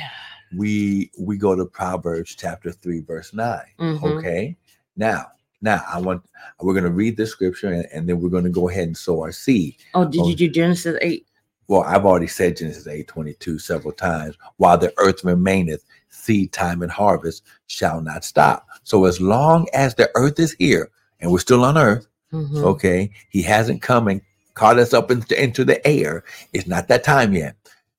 [0.57, 4.03] we we go to Proverbs chapter three, verse 9 Mhm.
[4.19, 4.57] Okay.
[4.97, 5.27] Now,
[5.61, 6.23] now I want
[6.61, 9.33] we're gonna read this scripture and, and then we're gonna go ahead and sow our
[9.33, 9.77] seed.
[9.95, 10.29] Oh, did Oh.
[10.29, 11.27] you do Genesis 8?
[11.67, 14.37] Well, I've already said Genesis 8 22 several times.
[14.57, 18.67] While the earth remaineth, seed time and harvest shall not stop.
[18.85, 20.91] So as long as the earth is here
[21.21, 22.63] and we're still on earth, Mhm.
[22.63, 24.21] okay, he hasn't come and
[24.55, 26.25] caught us up into, into the air.
[26.53, 27.57] It's not that time yet.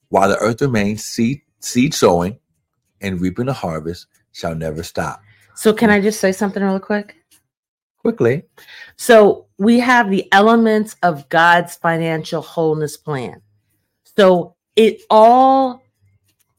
[0.09, 2.37] While the earth remains, seed, seed sowing
[3.01, 5.21] and reaping the harvest shall never stop.
[5.55, 7.15] So, can I just say something real quick?
[7.97, 8.43] Quickly,
[8.95, 13.41] So we have the elements of God's financial wholeness plan.
[14.17, 15.81] So it all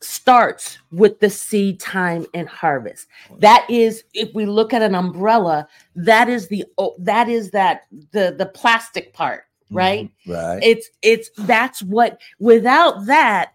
[0.03, 3.07] starts with the seed time and harvest.
[3.39, 6.65] That is, if we look at an umbrella, that is the
[6.99, 7.83] that is that
[8.13, 10.11] the the plastic part, right?
[10.27, 10.61] Mhm, Right.
[10.63, 13.53] It's it's that's what without that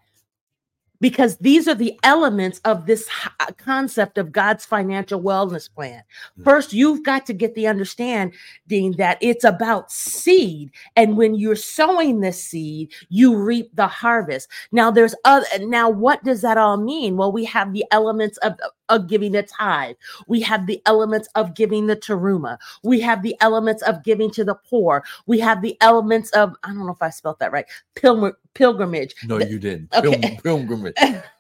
[0.99, 3.07] because these are the elements of this
[3.57, 6.03] concept of God's financial wellness plan.
[6.39, 6.43] Mm.
[6.43, 8.33] First, you've got to get the understanding
[8.97, 14.49] that it's about seed, and when you're sowing this seed, you reap the harvest.
[14.71, 15.45] Now, there's other.
[15.59, 17.17] Now, what does that all mean?
[17.17, 18.55] Well, we have the elements of
[18.89, 19.95] of giving the tithe.
[20.27, 22.57] We have the elements of giving the teruma.
[22.83, 25.03] We have the elements of giving to the poor.
[25.25, 27.65] We have the elements of I don't know if I spelled that right.
[27.95, 29.15] Pilgrim, pilgrimage.
[29.27, 29.93] no, you didn't.
[29.93, 30.37] Okay.
[30.43, 30.95] Pilgrim- Pilgrimage.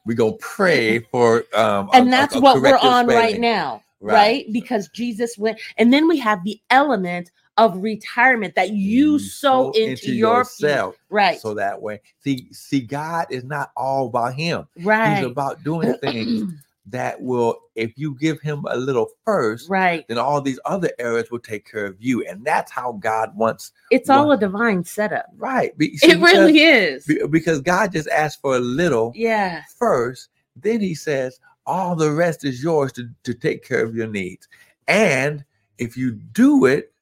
[0.05, 4.13] We're gonna pray for um and a- that's a what we're on right now right.
[4.13, 4.53] Right.
[4.53, 10.11] because jesus went and then we have the element of retirement that you, sow into,
[10.13, 10.67] your future.
[10.67, 10.95] yourself.
[11.09, 14.67] right So that way, see, see, God is not all about him.
[14.83, 16.51] right He's about doing things
[16.87, 21.31] that will, if you give him a little first, right then all these other areas
[21.31, 22.25] will take care of you.
[22.27, 23.71] And that's how God wants.
[23.91, 25.75] it's all a divine setup Right.
[25.77, 29.63] Be- see, it really is because, be- because God just asked for a little yeah
[29.79, 30.29] first.
[30.55, 34.47] Then he says, all the rest is yours to, to take care of your needs.
[34.87, 35.43] And
[35.77, 36.93] if you do it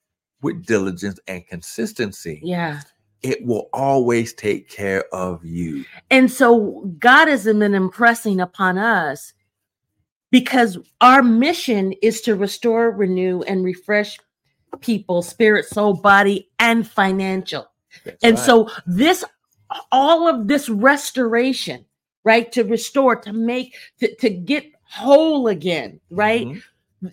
[0.42, 2.82] with diligence and consistency, yeah
[3.22, 5.86] it will always take care of you.
[6.12, 9.34] and so god has been impressing upon us
[10.34, 14.18] because our mission is to restore renew and refresh
[14.82, 17.68] people spirit soul body and financial
[18.04, 18.46] That's And right.
[18.46, 19.24] so this
[19.92, 21.86] all of this restoration,
[22.24, 22.52] right?
[22.52, 26.48] To restore, to make to, to get whole again, right?
[26.48, 26.64] Mhm.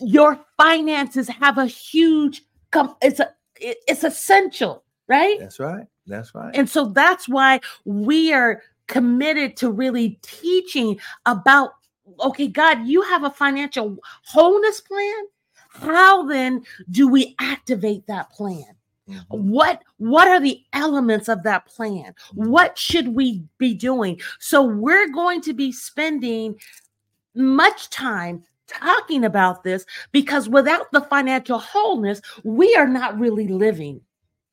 [0.00, 3.28] Your finances have a huge com- it's a
[3.60, 5.38] it's essential, right?
[5.38, 5.86] That's right.
[6.06, 6.56] That's right.
[6.56, 11.72] And so that's why we are committed to really teaching about
[12.18, 15.24] okay, God, you have a financial wholeness plan.
[15.68, 18.64] How then do we activate that plan?
[19.08, 19.24] Mhm.
[19.28, 25.08] what what are the elements of that plan what should we be doing so we're
[25.08, 26.54] going to be spending
[27.34, 34.00] much time talking about this because without the financial wholeness we are not really living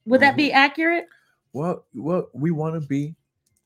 [0.05, 1.05] would that be accurate
[1.53, 3.15] Well, well, we want to be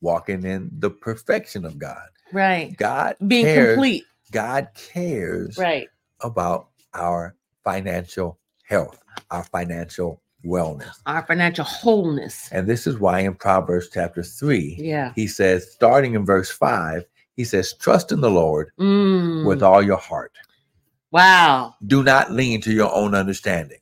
[0.02, 2.08] walking in the perfection of God.
[2.34, 3.74] Right God being cares.
[3.76, 5.90] complete God cares right
[6.22, 9.02] about our financial health,
[9.32, 10.96] our financial wellness.
[11.06, 16.16] our financial wholeness And this is why in Proverbs chapter 3, yeah he says, starting
[16.16, 17.06] in verse 5,
[17.36, 20.32] he says, Trust in the Lord Mm, with all your heart.
[21.12, 23.80] wow Do not lean to your own understanding.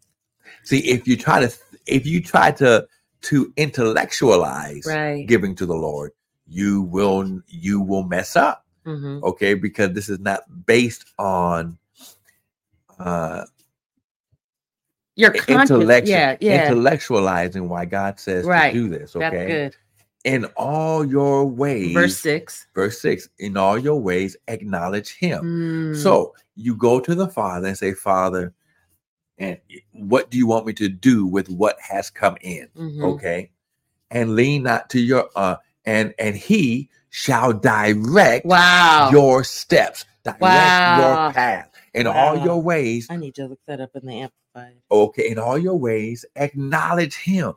[0.63, 1.53] See, if you try to
[1.85, 2.87] if you try to
[3.21, 6.11] to intellectualize right giving to the Lord,
[6.49, 8.65] you will you will mess up.
[8.85, 9.21] Mhm.
[9.23, 11.77] Okay, because this is not based on
[12.99, 13.45] uh
[15.15, 18.73] your intellectual yeah yeah intellectualizing why God says Right.
[18.73, 19.13] to do this.
[19.13, 19.47] that's Okay.
[19.47, 19.75] good
[20.25, 25.43] In all your ways, verse six verse six, in all your ways, acknowledge him.
[25.43, 28.53] Mm, So you go to the Father and say, Father,
[29.37, 29.57] and
[29.93, 32.67] what do you want me to do with what has come in?
[32.77, 33.01] mhm.
[33.03, 33.49] Okay.
[34.11, 35.57] And lean not to your uh
[35.89, 40.97] and and he shall direct wow your steps, direct Wow.
[40.97, 43.07] your path in all your ways.
[43.09, 44.81] I need to look that up in the amplified.
[44.91, 47.53] Okay, in all your ways, acknowledge him,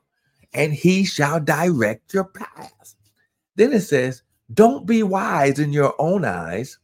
[0.55, 2.97] and he shall direct your path.
[3.57, 4.23] Then it says,
[4.53, 6.79] Don't be wise in your own eyes,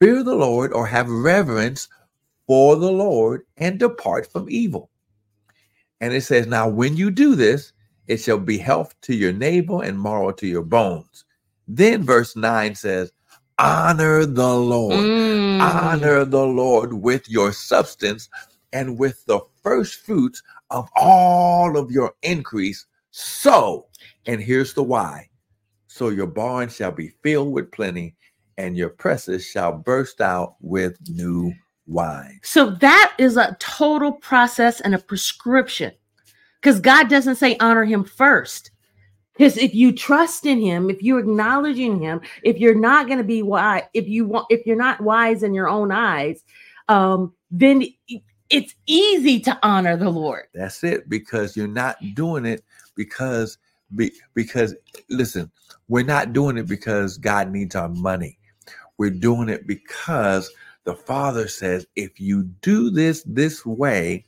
[0.00, 1.88] fear the Lord, or have reverence
[2.46, 4.90] for the Lord, and depart from evil.
[6.00, 7.72] And it says, Now when you do this,
[8.10, 11.24] it shall be health to your navel and marrow to your bones.
[11.68, 13.12] Then verse 9 says,
[13.56, 15.60] Honor the Lord Mm.
[15.62, 18.28] honor the Lord with your substance
[18.72, 22.84] and with the first fruits of all of your increase.
[23.12, 23.86] So,
[24.26, 25.28] and here's the why.
[25.86, 28.16] So your barn shall be filled with plenty,
[28.58, 31.52] and your presses shall burst out with new
[31.86, 32.40] wine.
[32.42, 35.92] So that is a total process and a prescription.
[36.60, 38.70] Because God doesn't say honor him first.
[39.32, 43.24] Because if you trust in him, if you're acknowledging him, if you're not going to
[43.24, 46.44] be wise, if you want, if you're not wise in your own eyes,
[46.88, 47.84] um, then
[48.50, 50.44] it's easy to honor the Lord.
[50.52, 52.62] That's it, because you're not doing it
[52.96, 53.56] because
[53.96, 54.74] be, because
[55.08, 55.50] listen,
[55.88, 58.38] we're not doing it because God needs our money.
[58.98, 60.50] We're doing it because
[60.84, 64.26] the Father says, if you do this this way,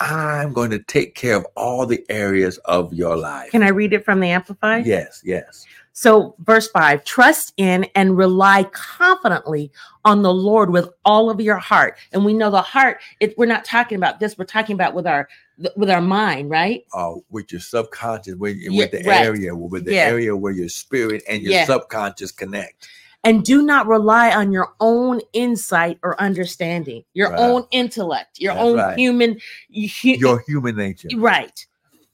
[0.00, 3.50] I'm going to take care of all the areas of your life.
[3.50, 4.86] Can I read it from the Amplified?
[4.86, 5.66] Yes, yes.
[5.92, 9.70] So, verse five trust in and rely confidently
[10.04, 11.98] on the Lord with all of your heart.
[12.12, 15.06] And we know the heart, it, we're not talking about this, we're talking about with
[15.06, 15.28] our
[15.76, 16.84] with our mind, right?
[16.94, 19.20] uh, with your subconscious, with, Yeah, with the right.
[19.20, 20.04] area, with the Yeah.
[20.06, 21.66] area where your spirit and your Yeah.
[21.66, 22.88] subconscious connect.
[23.22, 27.38] And do not rely on your own insight or understanding, your Right.
[27.38, 28.98] own intellect, your That's own right.
[28.98, 29.32] human,
[29.70, 31.08] hu- Your human nature.
[31.16, 31.66] right.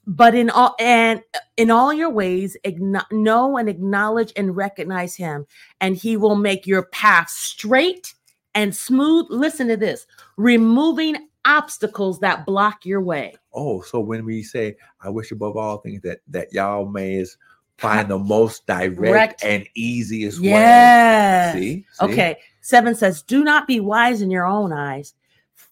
[0.09, 1.21] But in all and
[1.57, 5.45] in all your ways, igno- know and acknowledge and recognize Him,
[5.81, 8.13] and He will make your path straight
[8.55, 9.25] and smooth.
[9.29, 13.35] Listen to this: removing obstacles that block your way.
[13.53, 17.37] Oh, so when we say, "I wish above all things that that y'all may is
[17.77, 21.53] find the most direct and easiest Yeah.
[21.53, 21.85] way." See?
[21.91, 22.05] See?
[22.05, 22.37] Okay.
[22.61, 25.13] Seven says, Do not be wise in your own eyes.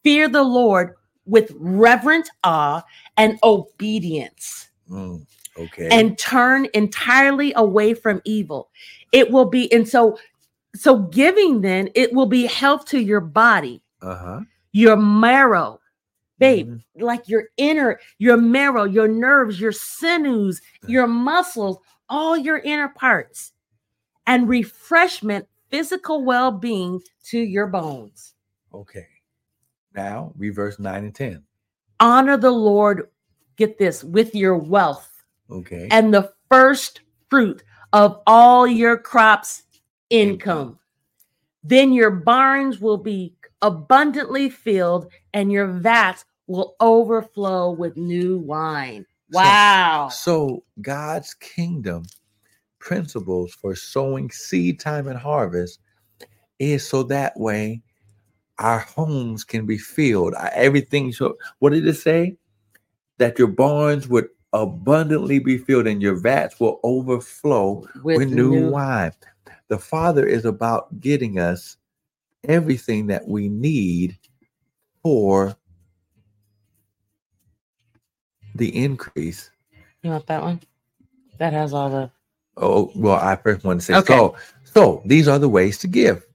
[0.03, 0.95] Fear the Lord
[1.25, 2.83] with reverent awe
[3.17, 5.25] and obedience, Mm,
[5.57, 5.89] okay.
[5.91, 8.69] and turn entirely away from evil.
[9.11, 10.17] It will be, and so,
[10.75, 14.39] so giving then, it will be health to your body, uh huh.
[14.71, 15.79] your marrow,
[16.37, 17.01] babe, Mm-hmm.
[17.03, 20.89] like your inner, your marrow, your nerves, your sinews, Yeah.
[20.89, 21.77] your muscles,
[22.09, 23.53] all your inner parts,
[24.27, 28.33] and refreshment, physical well being to your bones.
[28.73, 29.07] Okay.
[29.95, 31.43] Now reverse nine and ten.
[31.99, 33.09] Honor the Lord,
[33.55, 35.09] get this, with your wealth
[35.49, 35.87] Okay.
[35.91, 39.63] and the first fruit of all your crops'
[40.09, 40.77] income.
[41.63, 49.05] Then your barns will be abundantly filled and your vats will overflow with new wine.
[49.35, 50.09] So- Wow.
[50.09, 52.03] So God's kingdom
[52.79, 55.79] principles for sowing seed time and harvest
[56.59, 57.81] is so that way
[58.59, 60.33] our homes can be filled.
[60.53, 61.11] Everything.
[61.11, 62.37] So what did it say?
[63.17, 69.11] That your barns would abundantly be filled and your vats will overflow with, new, wine.
[69.67, 71.75] The Father is about getting us
[72.45, 74.17] everything that we need
[75.01, 75.55] for
[78.55, 79.51] the increase
[80.03, 80.61] You want that one?
[81.37, 82.09] That has all the
[82.57, 84.13] Oh, well, I first want to say Okay.
[84.15, 84.35] so.
[84.63, 86.25] So these are the ways to give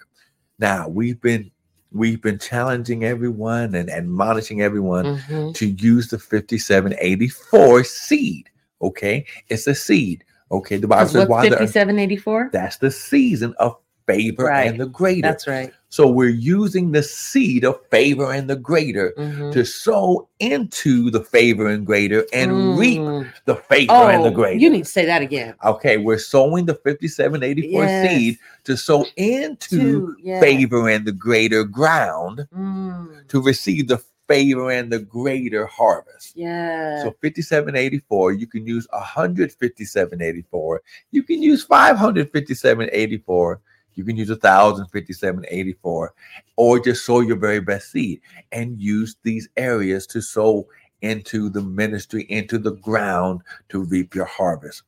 [0.59, 1.51] Now we've been
[1.93, 5.55] we've been challenging everyone and admonishing everyone Mhm.
[5.55, 8.51] to use the 5784 seed.
[8.83, 10.24] Okay, it's a seed.
[10.53, 12.51] Okay, the Bible says why the, 5784?
[12.53, 13.76] that's the season of
[14.12, 14.68] favor Right.
[14.68, 15.22] and the greater.
[15.22, 15.72] That's right.
[15.92, 19.52] So we're using the seed of favor and the greater Mhm.
[19.52, 23.26] to sow into the favor and greater and reap Mm.
[23.46, 24.58] the favor Oh, and the greater.
[24.61, 25.54] you need to say that again.
[25.64, 28.08] Okay, we're sowing the 5784 Yes.
[28.11, 30.38] seed to sow into Two, yeah.
[30.40, 33.26] favor and the greater ground Mm.
[33.28, 36.36] to receive the favor and the greater harvest.
[36.36, 37.02] Yeah.
[37.02, 43.61] So 5784, you can use 15784, you can use 55784,
[43.95, 46.14] you can use 105784,
[46.57, 48.20] or just sow your very best seed
[48.53, 50.66] and use these areas to sow
[51.03, 54.82] into the ministry, into the ground to reap your harvest.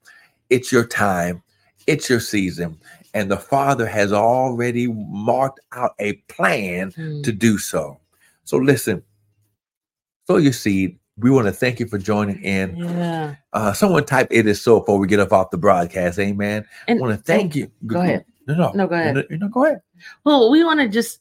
[0.50, 1.42] It's your time,
[1.86, 2.78] it's your season,
[3.14, 7.22] and the Father has already marked out a plan Mm.
[7.24, 7.98] to do so.
[8.44, 9.02] So listen,
[10.26, 10.98] sow your seed.
[11.18, 12.76] We want to thank you for joining in.
[12.76, 13.34] yeah.
[13.52, 16.18] Uh, someone type it is so before we get up off the broadcast.
[16.18, 16.64] Amen.
[16.88, 17.70] I want to thank you.
[17.86, 18.24] go ahead.
[18.46, 19.26] No, no, No, go ahead.
[19.30, 19.80] No, go ahead.
[20.24, 21.20] Well, we want to just,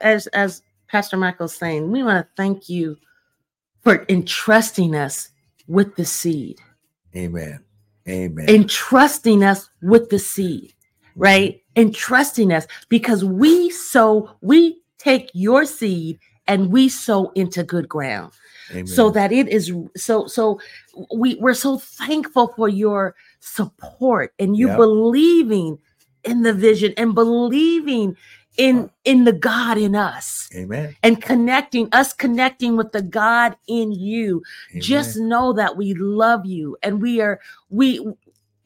[0.00, 2.96] as as Pastor Michael's saying, we want to thank you
[3.82, 5.30] for entrusting us
[5.66, 6.58] with the seed,
[7.14, 7.60] Amen.
[8.08, 8.48] Amen.
[8.48, 10.72] entrusting us with the seed,
[11.10, 11.20] mm-hmm.
[11.20, 11.62] right?
[11.76, 18.32] Entrusting us because we sow, we take your seed and we sow into good ground.
[18.70, 18.86] Amen.
[18.86, 20.60] so that it is so so
[21.14, 24.76] we we're so thankful for your support and you Yep.
[24.76, 25.78] believing
[26.24, 28.16] in the vision and believing
[28.56, 30.96] in in the god in us Amen.
[31.02, 34.42] and connecting us connecting with the god in you
[34.72, 34.82] Amen.
[34.82, 37.40] just know that we love you and we are
[37.70, 38.04] we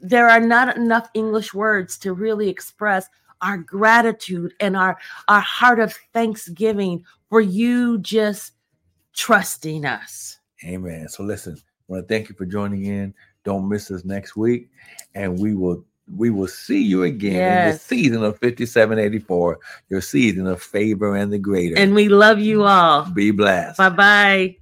[0.01, 3.09] there are not enough english words to really express
[3.43, 4.97] our gratitude and our
[5.29, 8.53] our heart of thanksgiving for you just
[9.13, 11.09] trusting us Amen.
[11.09, 13.15] So listen, I want to thank you for joining in.
[13.45, 14.71] Don't miss us next week,
[15.15, 15.85] and we will
[16.15, 19.59] We will see you again in the season of 5784,
[19.89, 21.77] your season of favor and the greater.
[21.79, 23.05] And we love you all.
[23.11, 23.79] Be blessed.
[23.79, 24.57] Bye bye.